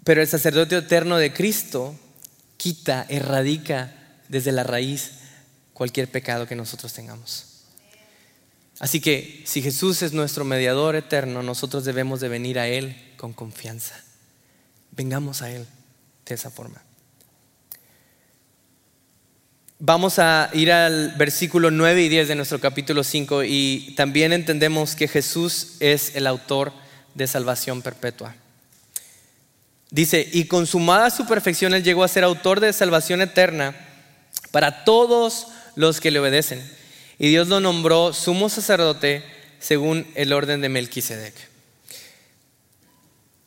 Pero 0.04 0.20
el 0.20 0.28
sacerdocio 0.28 0.78
eterno 0.78 1.16
de 1.16 1.32
Cristo 1.32 1.98
quita, 2.58 3.06
erradica 3.08 3.92
desde 4.28 4.52
la 4.52 4.62
raíz 4.62 5.12
cualquier 5.72 6.10
pecado 6.10 6.46
que 6.46 6.54
nosotros 6.54 6.92
tengamos. 6.92 7.46
Así 8.78 9.00
que 9.00 9.42
si 9.46 9.62
Jesús 9.62 10.02
es 10.02 10.12
nuestro 10.12 10.44
mediador 10.44 10.94
eterno, 10.94 11.42
nosotros 11.42 11.84
debemos 11.84 12.20
de 12.20 12.28
venir 12.28 12.58
a 12.58 12.68
Él 12.68 12.96
con 13.16 13.32
confianza. 13.32 13.94
Vengamos 14.90 15.42
a 15.42 15.50
Él 15.50 15.66
de 16.26 16.34
esa 16.34 16.50
forma. 16.50 16.82
Vamos 19.78 20.18
a 20.18 20.50
ir 20.52 20.70
al 20.70 21.14
versículo 21.16 21.70
9 21.70 22.02
y 22.02 22.08
10 22.08 22.28
de 22.28 22.34
nuestro 22.34 22.60
capítulo 22.60 23.04
5 23.04 23.44
y 23.44 23.94
también 23.96 24.32
entendemos 24.32 24.94
que 24.94 25.08
Jesús 25.08 25.76
es 25.80 26.14
el 26.16 26.26
autor 26.26 26.72
de 27.14 27.26
salvación 27.26 27.82
perpetua. 27.82 28.34
Dice, 29.94 30.28
y 30.32 30.46
consumada 30.46 31.08
su 31.08 31.24
perfección, 31.24 31.72
Él 31.72 31.84
llegó 31.84 32.02
a 32.02 32.08
ser 32.08 32.24
autor 32.24 32.58
de 32.58 32.72
salvación 32.72 33.22
eterna 33.22 33.76
para 34.50 34.82
todos 34.82 35.46
los 35.76 36.00
que 36.00 36.10
le 36.10 36.18
obedecen. 36.18 36.68
Y 37.16 37.28
Dios 37.28 37.46
lo 37.46 37.60
nombró 37.60 38.12
sumo 38.12 38.48
sacerdote 38.48 39.22
según 39.60 40.04
el 40.16 40.32
orden 40.32 40.60
de 40.60 40.68
Melquisedec. 40.68 41.34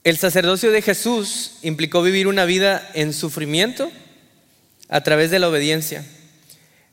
El 0.05 0.17
sacerdocio 0.17 0.71
de 0.71 0.81
Jesús 0.81 1.55
implicó 1.63 2.01
vivir 2.01 2.27
una 2.27 2.45
vida 2.45 2.91
en 2.93 3.11
sufrimiento 3.11 3.91
a 4.87 5.01
través 5.01 5.31
de 5.31 5.39
la 5.39 5.49
obediencia. 5.49 6.05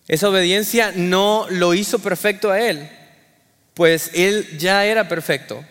Esa 0.08 0.30
obediencia 0.30 0.90
no 0.96 1.46
lo 1.48 1.74
hizo 1.74 2.00
perfecto 2.00 2.50
a 2.50 2.60
Él, 2.60 2.90
pues 3.74 4.10
Él 4.14 4.58
ya 4.58 4.84
era 4.84 5.06
perfecto. 5.06 5.64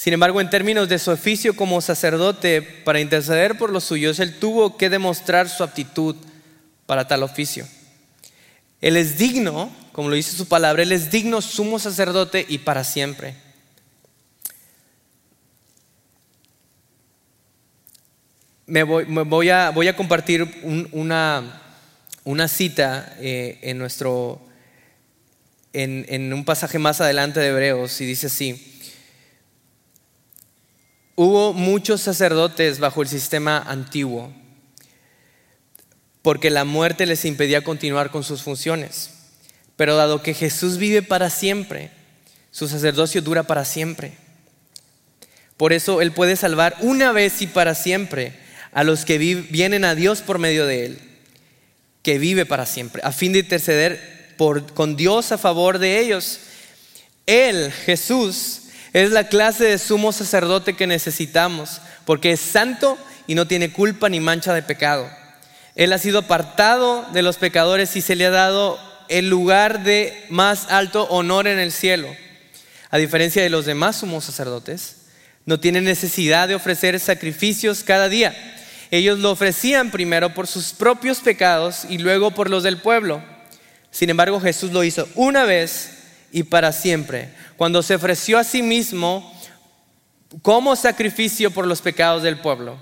Sin 0.00 0.14
embargo, 0.14 0.40
en 0.40 0.48
términos 0.48 0.88
de 0.88 0.98
su 0.98 1.10
oficio 1.10 1.54
como 1.54 1.82
sacerdote 1.82 2.62
para 2.62 3.00
interceder 3.00 3.58
por 3.58 3.68
los 3.68 3.84
suyos, 3.84 4.18
él 4.18 4.38
tuvo 4.38 4.78
que 4.78 4.88
demostrar 4.88 5.46
su 5.50 5.62
aptitud 5.62 6.16
para 6.86 7.06
tal 7.06 7.22
oficio. 7.22 7.68
Él 8.80 8.96
es 8.96 9.18
digno, 9.18 9.70
como 9.92 10.08
lo 10.08 10.14
dice 10.14 10.34
su 10.34 10.48
palabra, 10.48 10.84
él 10.84 10.92
es 10.92 11.10
digno 11.10 11.42
sumo 11.42 11.78
sacerdote 11.78 12.46
y 12.48 12.56
para 12.56 12.82
siempre. 12.82 13.34
Me 18.64 18.84
voy, 18.84 19.50
a, 19.50 19.94
compartir 19.98 20.48
una, 20.92 21.60
cita 22.48 23.16
eh, 23.20 23.58
en, 23.60 23.76
nuestro, 23.76 24.40
en 25.74 26.32
un 26.32 26.46
pasaje 26.46 26.78
más 26.78 27.02
adelante 27.02 27.38
de 27.38 27.48
Hebreos 27.48 28.00
y 28.00 28.06
dice 28.06 28.28
así. 28.28 28.66
Hubo 31.22 31.52
muchos 31.52 32.00
sacerdotes 32.00 32.78
bajo 32.78 33.02
el 33.02 33.08
sistema 33.08 33.58
antiguo 33.58 34.32
porque 36.22 36.48
la 36.48 36.64
muerte 36.64 37.04
les 37.04 37.26
impedía 37.26 37.62
continuar 37.62 38.10
con 38.10 38.24
sus 38.24 38.40
funciones. 38.40 39.10
Pero 39.76 39.96
dado 39.96 40.22
que 40.22 40.32
Jesús 40.32 40.78
vive 40.78 41.02
para 41.02 41.28
siempre, 41.28 41.90
su 42.50 42.68
sacerdocio 42.68 43.20
dura 43.20 43.42
para 43.42 43.66
siempre. 43.66 44.12
Por 45.58 45.74
eso 45.74 46.00
Él 46.00 46.12
puede 46.12 46.36
salvar 46.36 46.74
una 46.80 47.12
vez 47.12 47.42
y 47.42 47.46
para 47.46 47.74
siempre 47.74 48.38
a 48.72 48.82
los 48.82 49.04
que 49.04 49.18
vienen 49.18 49.84
a 49.84 49.94
Dios 49.94 50.22
por 50.22 50.38
medio 50.38 50.64
de 50.64 50.86
Él, 50.86 51.00
que 52.02 52.18
vive 52.18 52.46
para 52.46 52.64
siempre, 52.64 53.02
a 53.04 53.12
fin 53.12 53.34
de 53.34 53.40
interceder 53.40 54.34
con 54.72 54.96
Dios 54.96 55.32
a 55.32 55.38
favor 55.38 55.78
de 55.78 56.00
ellos. 56.00 56.40
Él, 57.26 57.70
Jesús, 57.84 58.69
es 58.92 59.10
la 59.10 59.28
clase 59.28 59.64
de 59.64 59.78
sumo 59.78 60.12
sacerdote 60.12 60.74
que 60.74 60.86
necesitamos, 60.86 61.80
porque 62.04 62.32
es 62.32 62.40
santo 62.40 62.98
y 63.26 63.34
no 63.34 63.46
tiene 63.46 63.72
culpa 63.72 64.08
ni 64.08 64.20
mancha 64.20 64.52
de 64.52 64.62
pecado. 64.62 65.08
Él 65.76 65.92
ha 65.92 65.98
sido 65.98 66.20
apartado 66.20 67.06
de 67.12 67.22
los 67.22 67.36
pecadores 67.36 67.94
y 67.96 68.00
se 68.00 68.16
le 68.16 68.26
ha 68.26 68.30
dado 68.30 68.78
el 69.08 69.28
lugar 69.28 69.82
de 69.84 70.26
más 70.28 70.66
alto 70.70 71.04
honor 71.04 71.46
en 71.46 71.58
el 71.58 71.72
cielo. 71.72 72.08
A 72.90 72.98
diferencia 72.98 73.42
de 73.42 73.50
los 73.50 73.66
demás 73.66 73.96
sumos 73.96 74.24
sacerdotes, 74.24 74.96
no 75.46 75.60
tiene 75.60 75.80
necesidad 75.80 76.48
de 76.48 76.54
ofrecer 76.54 76.98
sacrificios 76.98 77.84
cada 77.84 78.08
día. 78.08 78.34
Ellos 78.90 79.20
lo 79.20 79.30
ofrecían 79.30 79.90
primero 79.90 80.34
por 80.34 80.46
sus 80.46 80.72
propios 80.72 81.20
pecados 81.20 81.84
y 81.88 81.98
luego 81.98 82.32
por 82.32 82.50
los 82.50 82.64
del 82.64 82.78
pueblo. 82.78 83.22
Sin 83.92 84.10
embargo, 84.10 84.40
Jesús 84.40 84.72
lo 84.72 84.82
hizo 84.82 85.08
una 85.14 85.44
vez 85.44 85.90
y 86.32 86.44
para 86.44 86.72
siempre, 86.72 87.30
cuando 87.60 87.82
se 87.82 87.94
ofreció 87.94 88.38
a 88.38 88.44
sí 88.44 88.62
mismo 88.62 89.38
como 90.40 90.74
sacrificio 90.76 91.50
por 91.50 91.66
los 91.66 91.82
pecados 91.82 92.22
del 92.22 92.38
pueblo. 92.38 92.78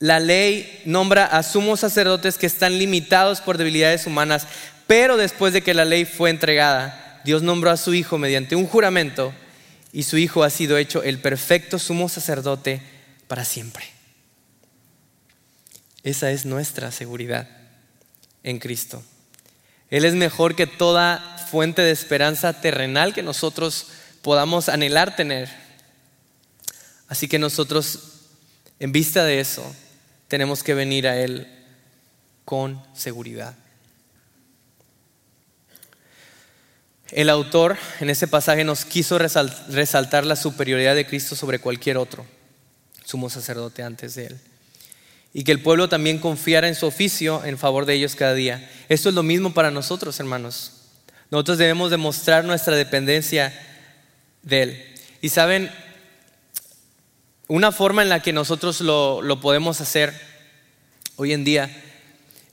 La 0.00 0.18
ley 0.18 0.82
nombra 0.86 1.24
a 1.26 1.40
sumos 1.44 1.78
sacerdotes 1.78 2.36
que 2.36 2.46
están 2.46 2.80
limitados 2.80 3.40
por 3.40 3.56
debilidades 3.56 4.08
humanas, 4.08 4.48
pero 4.88 5.16
después 5.16 5.52
de 5.52 5.62
que 5.62 5.72
la 5.72 5.84
ley 5.84 6.04
fue 6.04 6.30
entregada, 6.30 7.22
Dios 7.24 7.44
nombró 7.44 7.70
a 7.70 7.76
su 7.76 7.94
Hijo 7.94 8.18
mediante 8.18 8.56
un 8.56 8.66
juramento 8.66 9.32
y 9.92 10.02
su 10.02 10.18
Hijo 10.18 10.42
ha 10.42 10.50
sido 10.50 10.76
hecho 10.76 11.04
el 11.04 11.20
perfecto 11.20 11.78
sumo 11.78 12.08
sacerdote 12.08 12.82
para 13.28 13.44
siempre. 13.44 13.84
Esa 16.02 16.32
es 16.32 16.44
nuestra 16.44 16.90
seguridad 16.90 17.48
en 18.42 18.58
Cristo. 18.58 19.00
Él 19.94 20.04
es 20.04 20.14
mejor 20.14 20.56
que 20.56 20.66
toda 20.66 21.20
fuente 21.52 21.80
de 21.80 21.92
esperanza 21.92 22.60
terrenal 22.60 23.14
que 23.14 23.22
nosotros 23.22 23.86
podamos 24.22 24.68
anhelar 24.68 25.14
tener. 25.14 25.48
Así 27.06 27.28
que 27.28 27.38
nosotros, 27.38 28.00
en 28.80 28.90
vista 28.90 29.22
de 29.22 29.38
eso, 29.38 29.64
tenemos 30.26 30.64
que 30.64 30.74
venir 30.74 31.06
a 31.06 31.16
Él 31.16 31.46
con 32.44 32.82
seguridad. 32.92 33.54
El 37.12 37.30
autor 37.30 37.76
en 38.00 38.10
ese 38.10 38.26
pasaje 38.26 38.64
nos 38.64 38.84
quiso 38.84 39.16
resaltar 39.16 40.26
la 40.26 40.34
superioridad 40.34 40.96
de 40.96 41.06
Cristo 41.06 41.36
sobre 41.36 41.60
cualquier 41.60 41.98
otro 41.98 42.26
sumo 43.04 43.30
sacerdote 43.30 43.84
antes 43.84 44.16
de 44.16 44.26
Él. 44.26 44.40
Y 45.34 45.44
que 45.44 45.52
el 45.52 45.60
pueblo 45.60 45.88
también 45.88 46.18
confiara 46.18 46.68
en 46.68 46.74
su 46.74 46.86
oficio 46.86 47.44
en 47.44 47.58
favor 47.58 47.84
de 47.84 47.94
ellos 47.94 48.14
cada 48.14 48.32
día. 48.32 48.70
Esto 48.88 49.10
es 49.10 49.14
lo 49.14 49.22
mismo 49.22 49.52
para 49.52 49.70
nosotros, 49.70 50.18
hermanos. 50.20 50.72
Nosotros 51.30 51.58
debemos 51.58 51.90
demostrar 51.90 52.44
nuestra 52.44 52.76
dependencia 52.76 53.52
de 54.42 54.62
Él. 54.62 54.94
Y 55.20 55.30
saben, 55.30 55.70
una 57.48 57.72
forma 57.72 58.02
en 58.02 58.08
la 58.08 58.20
que 58.20 58.32
nosotros 58.32 58.80
lo, 58.80 59.20
lo 59.20 59.40
podemos 59.40 59.80
hacer 59.80 60.14
hoy 61.16 61.32
en 61.32 61.44
día 61.44 61.68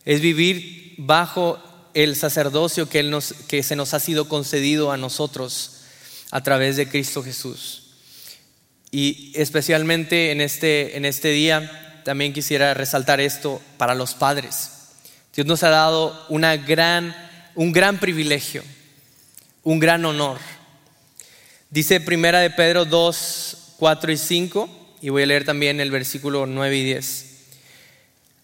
es 0.04 0.22
vivir 0.22 0.96
bajo 0.98 1.62
el 1.94 2.16
sacerdocio 2.16 2.90
que, 2.90 3.04
nos, 3.04 3.34
que 3.48 3.64
se 3.64 3.76
nos 3.76 3.94
ha 3.94 4.00
sido 4.00 4.28
concedido 4.28 4.92
a 4.92 4.98
nosotros 4.98 5.82
a 6.32 6.42
través 6.42 6.78
de 6.78 6.88
Cristo 6.88 7.24
Jesús. 7.24 7.84
Y 8.92 9.32
especialmente 9.36 10.32
en 10.32 10.42
este, 10.42 10.98
en 10.98 11.06
este 11.06 11.30
día 11.30 11.81
también 12.04 12.34
quisiera 12.34 12.74
resaltar 12.74 13.20
esto 13.20 13.62
para 13.78 13.96
los 13.96 14.14
padres. 14.14 14.72
Dios 15.36 15.48
nos 15.48 15.64
ha 15.64 15.70
dado 15.70 16.26
una 16.30 16.58
gran, 16.58 17.16
un 17.56 17.72
gran 17.72 18.00
privilegio, 18.00 18.64
un 19.64 19.80
gran 19.80 20.04
honor. 20.06 20.38
Dice 21.70 22.02
primera 22.02 22.40
de 22.40 22.50
Pedro 22.50 22.86
2, 22.86 23.76
4 23.78 24.12
y 24.12 24.18
5 24.18 24.98
y 25.02 25.10
voy 25.10 25.24
a 25.24 25.26
leer 25.26 25.46
también 25.46 25.80
el 25.80 25.90
versículo 25.90 26.46
9 26.46 26.78
y 26.78 26.84
10. 26.84 27.26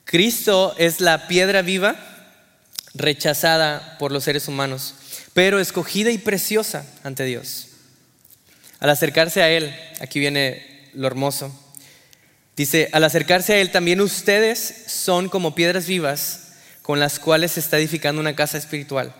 Cristo 0.05 0.73
es 0.77 1.01
la 1.01 1.27
piedra 1.27 1.61
viva 1.61 1.95
rechazada 2.93 3.97
por 3.99 4.11
los 4.11 4.23
seres 4.23 4.47
humanos, 4.47 4.95
pero 5.33 5.59
escogida 5.59 6.11
y 6.11 6.17
preciosa 6.17 6.85
ante 7.03 7.25
Dios. 7.25 7.67
Al 8.79 8.89
acercarse 8.89 9.41
a 9.41 9.49
Él, 9.49 9.75
aquí 9.99 10.19
viene 10.19 10.89
lo 10.93 11.07
hermoso, 11.07 11.53
dice, 12.57 12.89
al 12.91 13.03
acercarse 13.05 13.53
a 13.53 13.59
Él 13.59 13.71
también 13.71 14.01
ustedes 14.01 14.83
son 14.87 15.29
como 15.29 15.55
piedras 15.55 15.87
vivas 15.87 16.47
con 16.81 16.99
las 16.99 17.19
cuales 17.19 17.53
se 17.53 17.59
está 17.59 17.77
edificando 17.77 18.19
una 18.19 18.35
casa 18.35 18.57
espiritual. 18.57 19.13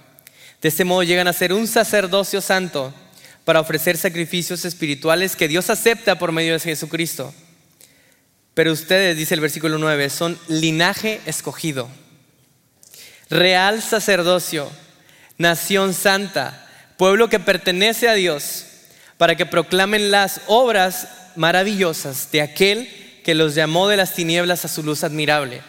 De 0.62 0.70
este 0.70 0.84
modo 0.84 1.04
llegan 1.04 1.28
a 1.28 1.34
ser 1.34 1.54
un 1.54 1.68
sacerdocio 1.68 2.42
santo 2.42 2.94
para 3.46 3.60
ofrecer 3.62 3.96
sacrificios 3.96 4.66
espirituales 4.66 5.36
que 5.36 5.48
Dios 5.48 5.70
acepta 5.70 6.18
por 6.18 6.32
medio 6.32 6.54
de 6.54 6.60
Jesucristo. 6.60 7.34
Pero 8.54 8.74
ustedes, 8.74 9.16
dice 9.16 9.36
el 9.36 9.40
versículo 9.40 9.78
9, 9.78 10.10
son 10.10 10.38
linaje 10.48 11.22
escogido, 11.28 11.88
real 13.30 13.84
sacerdocio, 13.84 14.70
nación 15.38 15.94
santa, 15.94 16.68
pueblo 16.98 17.30
que 17.30 17.40
pertenece 17.40 18.10
a 18.10 18.16
Dios, 18.16 18.66
para 19.18 19.36
que 19.36 19.46
proclamen 19.46 20.10
las 20.10 20.42
obras 20.48 21.08
maravillosas 21.36 22.32
de 22.32 22.42
aquel 22.42 23.07
que 23.28 23.36
los 23.36 23.56
llamó 23.56 23.90
de 23.90 23.98
las 23.98 24.14
tinieblas 24.14 24.64
a 24.64 24.70
su 24.70 24.84
luz 24.84 25.04
admirable. 25.04 25.62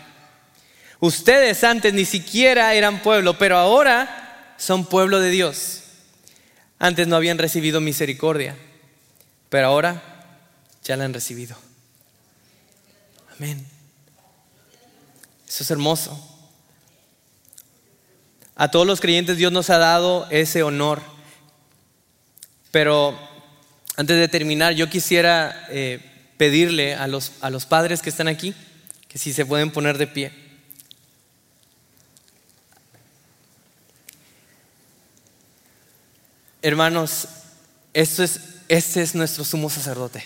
Ustedes 1.00 1.64
antes 1.64 1.92
ni 1.92 2.04
siquiera 2.04 2.72
eran 2.74 3.02
pueblo, 3.02 3.36
pero 3.36 3.58
ahora 3.58 4.54
son 4.56 4.86
pueblo 4.86 5.18
de 5.18 5.30
Dios. 5.30 5.80
Antes 6.78 7.08
no 7.08 7.16
habían 7.16 7.36
recibido 7.36 7.80
misericordia, 7.80 8.56
pero 9.48 9.66
ahora 9.66 10.00
ya 10.84 10.96
la 10.96 11.04
han 11.04 11.12
recibido. 11.12 11.56
Amén. 13.36 13.66
Eso 15.48 15.64
es 15.64 15.70
hermoso. 15.72 16.16
A 18.54 18.70
todos 18.70 18.86
los 18.86 19.00
creyentes 19.00 19.36
Dios 19.36 19.50
nos 19.50 19.68
ha 19.70 19.78
dado 19.78 20.28
ese 20.30 20.62
honor. 20.62 21.02
Pero 22.70 23.18
antes 23.96 24.16
de 24.16 24.28
terminar, 24.28 24.74
yo 24.74 24.88
quisiera 24.88 25.66
eh, 25.70 26.07
pedirle 26.38 26.94
a 26.94 27.06
los, 27.06 27.32
a 27.42 27.50
los 27.50 27.66
padres 27.66 28.00
que 28.00 28.08
están 28.08 28.28
aquí 28.28 28.54
que 29.08 29.18
si 29.18 29.32
se 29.32 29.44
pueden 29.44 29.70
poner 29.70 29.98
de 29.98 30.06
pie. 30.06 30.32
Hermanos, 36.62 37.28
esto 37.94 38.22
es, 38.22 38.40
este 38.68 39.02
es 39.02 39.14
nuestro 39.14 39.44
sumo 39.44 39.70
sacerdote, 39.70 40.24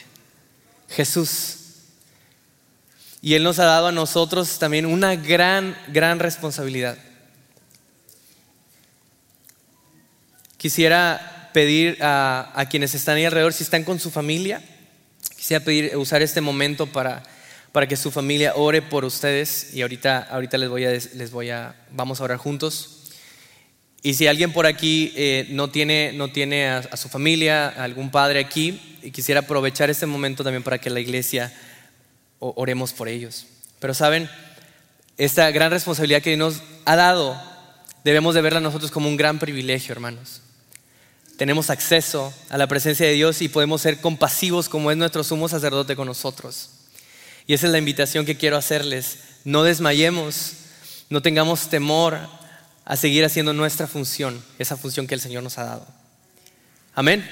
Jesús. 0.89 1.59
Y 3.21 3.35
Él 3.35 3.45
nos 3.45 3.59
ha 3.61 3.65
dado 3.65 3.87
a 3.87 3.93
nosotros 3.93 4.59
también 4.59 4.85
una 4.85 5.15
gran, 5.15 5.77
gran 5.89 6.19
responsabilidad. 6.19 6.99
Quisiera 10.57 11.51
pedir 11.53 11.99
a, 12.01 12.67
quienes 12.71 12.95
están 12.95 13.17
ahí 13.17 13.25
alrededor, 13.25 13.53
si 13.53 13.63
están 13.63 13.85
con 13.85 14.01
su 14.01 14.11
familia, 14.11 14.63
quisiera 15.43 15.65
pedir, 15.65 15.97
usar 15.97 16.23
este 16.23 16.41
momento 16.41 16.87
para, 16.87 17.25
para 17.73 17.89
que 17.89 17.97
su 17.97 18.13
familia 18.13 18.53
ore 18.55 18.81
por 18.81 19.05
ustedes. 19.05 19.75
Y 19.75 19.83
ahorita, 19.83 20.21
ahorita 20.31 20.57
les 20.57 20.69
voy 20.69 20.85
a, 20.85 20.91
les 20.93 21.33
voy 21.33 21.51
a, 21.51 21.75
vamos 21.91 22.21
a 22.21 22.25
orar 22.25 22.39
juntos. 22.39 23.11
Y 24.05 24.15
si 24.15 24.29
alguien 24.29 24.53
por 24.53 24.67
aquí 24.67 25.13
eh, 25.17 25.49
no 25.51 25.69
tiene, 25.69 26.13
no 26.13 26.31
tiene 26.31 26.69
a, 26.69 26.97
su 26.97 27.09
familia, 27.09 27.71
algún 27.71 28.13
padre 28.13 28.39
aquí, 28.39 28.81
y 29.03 29.11
quisiera 29.11 29.41
aprovechar 29.41 29.91
este 29.91 30.07
momento 30.07 30.45
también 30.45 30.63
para 30.63 30.79
que 30.79 30.91
la 30.91 31.01
iglesia 31.01 31.53
oremos 32.39 32.93
por 32.93 33.09
ellos. 33.09 33.47
Pero 33.81 33.95
saben, 33.95 34.31
esta 35.19 35.51
gran 35.51 35.73
responsabilidad 35.73 36.23
que 36.23 36.37
nos 36.37 36.63
ha 36.85 36.95
dado, 36.95 37.37
debemos 38.05 38.37
de 38.37 38.43
verla 38.43 38.61
nosotros 38.61 38.93
como 38.93 39.09
un 39.09 39.17
gran 39.17 39.41
privilegio, 39.41 39.91
hermanos. 39.91 40.41
Tenemos 41.43 41.71
acceso 41.71 42.33
a 42.51 42.57
la 42.57 42.69
presencia 42.69 43.05
de 43.05 43.15
Dios 43.15 43.43
y 43.43 43.49
podemos 43.49 43.83
ser 43.83 44.01
compasivos 44.01 44.69
como 44.69 44.93
es 44.93 44.97
nuestro 44.97 45.25
sumo 45.25 45.49
sacerdote 45.49 45.97
con 45.97 46.07
nosotros. 46.07 46.69
Y 47.49 47.55
esa 47.55 47.67
es 47.67 47.73
la 47.73 47.79
invitación 47.79 48.25
que 48.25 48.37
quiero 48.37 48.57
hacerles. 48.57 49.19
No 49.43 49.65
desmayemos, 49.65 50.53
no 51.11 51.21
tengamos 51.21 51.69
temor 51.69 52.17
a 52.85 52.97
seguir 52.97 53.25
haciendo 53.25 53.53
nuestra 53.53 53.89
función, 53.89 54.41
esa 54.61 54.77
función 54.77 55.09
que 55.09 55.15
el 55.15 55.21
Señor 55.21 55.43
nos 55.43 55.59
ha 55.59 55.65
dado. 55.65 55.87
Amén. 56.95 57.29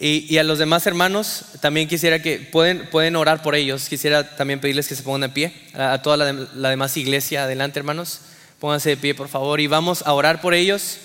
Y, 0.00 0.38
a 0.38 0.42
los 0.42 0.58
demás 0.58 0.86
hermanos, 0.86 1.42
también 1.60 1.88
quisiera 1.88 2.22
que 2.22 2.38
pueden, 2.38 2.88
pueden 2.88 3.16
orar 3.16 3.42
por 3.42 3.54
ellos. 3.54 3.90
Quisiera 3.90 4.34
también 4.34 4.62
pedirles 4.62 4.88
que 4.88 4.96
se 4.96 5.02
pongan 5.02 5.20
de 5.20 5.28
pie. 5.28 5.52
A, 5.74 6.00
toda 6.00 6.16
la 6.16 6.70
demás 6.70 6.96
iglesia, 6.96 7.44
adelante 7.44 7.80
hermanos. 7.80 8.20
Pónganse 8.60 8.88
de 8.88 8.96
pie, 8.96 9.14
por 9.14 9.28
favor. 9.28 9.60
Y 9.60 9.66
vamos 9.66 10.04
a 10.06 10.14
orar 10.14 10.40
por 10.40 10.54
ellos. 10.54 10.96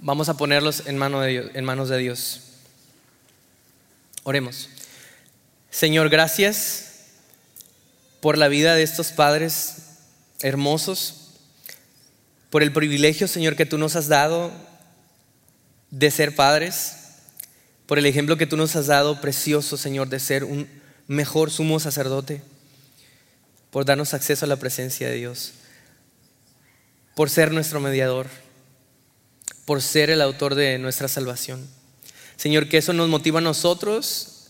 Vamos 0.00 0.28
a 0.28 0.36
ponerlos 0.36 0.84
en, 0.86 0.96
mano 0.96 1.20
de 1.20 1.28
Dios, 1.28 1.50
en 1.54 1.64
manos 1.64 1.88
de 1.88 1.98
Dios. 1.98 2.40
Oremos. 4.22 4.68
Señor, 5.70 6.08
gracias 6.08 7.06
por 8.20 8.38
la 8.38 8.48
vida 8.48 8.76
de 8.76 8.84
estos 8.84 9.10
padres 9.10 9.76
hermosos, 10.40 11.30
por 12.50 12.62
el 12.62 12.72
privilegio, 12.72 13.26
Señor, 13.26 13.56
que 13.56 13.66
tú 13.66 13.76
nos 13.76 13.96
has 13.96 14.06
dado 14.06 14.52
de 15.90 16.10
ser 16.10 16.36
padres, 16.36 16.94
por 17.86 17.98
el 17.98 18.06
ejemplo 18.06 18.36
que 18.36 18.46
tú 18.46 18.56
nos 18.56 18.76
has 18.76 18.86
dado, 18.86 19.20
precioso, 19.20 19.76
Señor, 19.76 20.08
de 20.08 20.20
ser 20.20 20.44
un 20.44 20.68
mejor 21.08 21.50
sumo 21.50 21.80
sacerdote, 21.80 22.40
por 23.70 23.84
darnos 23.84 24.14
acceso 24.14 24.44
a 24.44 24.48
la 24.48 24.56
presencia 24.56 25.08
de 25.08 25.16
Dios, 25.16 25.54
por 27.16 27.30
ser 27.30 27.50
nuestro 27.50 27.80
mediador, 27.80 28.28
por 29.68 29.82
ser 29.82 30.08
el 30.08 30.22
autor 30.22 30.54
de 30.54 30.78
nuestra 30.78 31.08
salvación. 31.08 31.68
Señor, 32.36 32.70
que 32.70 32.78
eso 32.78 32.94
nos 32.94 33.10
motiva 33.10 33.40
a 33.40 33.42
nosotros 33.42 34.46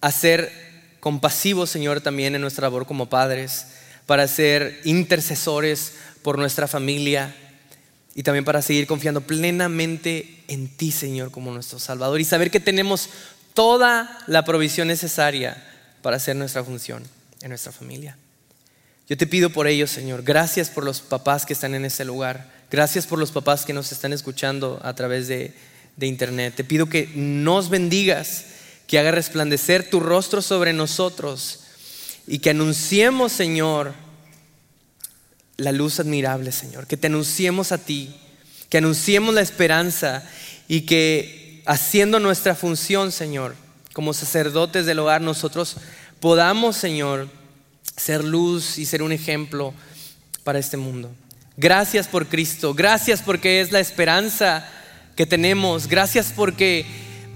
a 0.00 0.10
ser 0.10 0.50
compasivos, 0.98 1.70
Señor, 1.70 2.00
también 2.00 2.34
en 2.34 2.40
nuestra 2.40 2.62
labor 2.62 2.84
como 2.84 3.08
padres, 3.08 3.68
para 4.04 4.26
ser 4.26 4.80
intercesores 4.82 5.92
por 6.22 6.36
nuestra 6.36 6.66
familia 6.66 7.32
y 8.16 8.24
también 8.24 8.44
para 8.44 8.60
seguir 8.60 8.88
confiando 8.88 9.20
plenamente 9.20 10.42
en 10.48 10.66
ti, 10.66 10.90
Señor, 10.90 11.30
como 11.30 11.52
nuestro 11.52 11.78
Salvador 11.78 12.20
y 12.20 12.24
saber 12.24 12.50
que 12.50 12.58
tenemos 12.58 13.08
toda 13.54 14.18
la 14.26 14.44
provisión 14.44 14.88
necesaria 14.88 15.64
para 16.02 16.16
hacer 16.16 16.34
nuestra 16.34 16.64
función 16.64 17.04
en 17.40 17.50
nuestra 17.50 17.70
familia. 17.70 18.18
Yo 19.08 19.16
te 19.16 19.26
pido 19.26 19.50
por 19.50 19.68
ellos, 19.68 19.90
Señor. 19.90 20.22
Gracias 20.22 20.68
por 20.68 20.84
los 20.84 21.00
papás 21.00 21.46
que 21.46 21.52
están 21.52 21.74
en 21.74 21.84
ese 21.84 22.04
lugar. 22.04 22.50
Gracias 22.70 23.06
por 23.06 23.18
los 23.18 23.30
papás 23.30 23.64
que 23.64 23.72
nos 23.72 23.92
están 23.92 24.12
escuchando 24.12 24.80
a 24.82 24.94
través 24.94 25.28
de, 25.28 25.54
de 25.96 26.06
internet. 26.06 26.54
Te 26.56 26.64
pido 26.64 26.86
que 26.86 27.10
nos 27.14 27.68
bendigas, 27.68 28.46
que 28.88 28.98
haga 28.98 29.12
resplandecer 29.12 29.88
tu 29.88 30.00
rostro 30.00 30.42
sobre 30.42 30.72
nosotros 30.72 31.60
y 32.26 32.40
que 32.40 32.50
anunciemos, 32.50 33.30
Señor, 33.32 33.94
la 35.56 35.70
luz 35.70 36.00
admirable, 36.00 36.50
Señor. 36.50 36.88
Que 36.88 36.96
te 36.96 37.06
anunciemos 37.06 37.70
a 37.70 37.78
ti, 37.78 38.14
que 38.68 38.78
anunciemos 38.78 39.34
la 39.34 39.40
esperanza 39.40 40.28
y 40.66 40.82
que 40.82 41.62
haciendo 41.66 42.18
nuestra 42.18 42.54
función, 42.54 43.12
Señor, 43.12 43.54
como 43.92 44.12
sacerdotes 44.12 44.84
del 44.84 44.98
hogar, 44.98 45.20
nosotros 45.20 45.76
podamos, 46.20 46.76
Señor, 46.76 47.28
ser 47.96 48.24
luz 48.24 48.78
y 48.78 48.86
ser 48.86 49.02
un 49.02 49.12
ejemplo 49.12 49.74
para 50.44 50.58
este 50.58 50.76
mundo. 50.76 51.12
Gracias 51.56 52.08
por 52.08 52.26
Cristo, 52.26 52.74
gracias 52.74 53.22
porque 53.22 53.60
es 53.60 53.72
la 53.72 53.80
esperanza 53.80 54.68
que 55.16 55.26
tenemos, 55.26 55.88
gracias 55.88 56.32
porque 56.34 56.84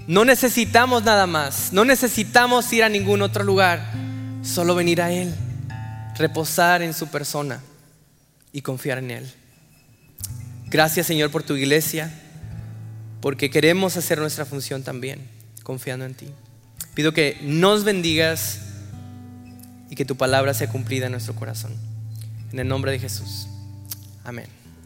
no 0.07 0.25
necesitamos 0.25 1.03
nada 1.03 1.25
más, 1.25 1.73
no 1.73 1.85
necesitamos 1.85 2.71
ir 2.71 2.83
a 2.83 2.89
ningún 2.89 3.21
otro 3.21 3.43
lugar, 3.43 3.91
solo 4.43 4.75
venir 4.75 5.01
a 5.01 5.11
Él, 5.11 5.33
reposar 6.17 6.83
en 6.83 6.93
su 6.93 7.07
persona 7.07 7.61
y 8.53 8.61
confiar 8.61 8.99
en 8.99 9.11
Él. 9.11 9.33
Gracias 10.67 11.07
Señor 11.07 11.31
por 11.31 11.43
tu 11.43 11.55
iglesia, 11.55 12.13
porque 13.19 13.49
queremos 13.49 13.97
hacer 13.97 14.19
nuestra 14.19 14.45
función 14.45 14.83
también, 14.83 15.27
confiando 15.63 16.05
en 16.05 16.13
ti. 16.13 16.27
Pido 16.93 17.13
que 17.13 17.39
nos 17.41 17.83
bendigas 17.83 18.59
y 19.91 19.95
que 19.95 20.05
tu 20.05 20.15
palabra 20.15 20.53
sea 20.53 20.69
cumplida 20.69 21.07
en 21.07 21.11
nuestro 21.11 21.35
corazón. 21.35 21.73
En 22.53 22.59
el 22.59 22.67
nombre 22.67 22.93
de 22.93 22.99
Jesús. 22.99 23.47
Amén. 24.23 24.60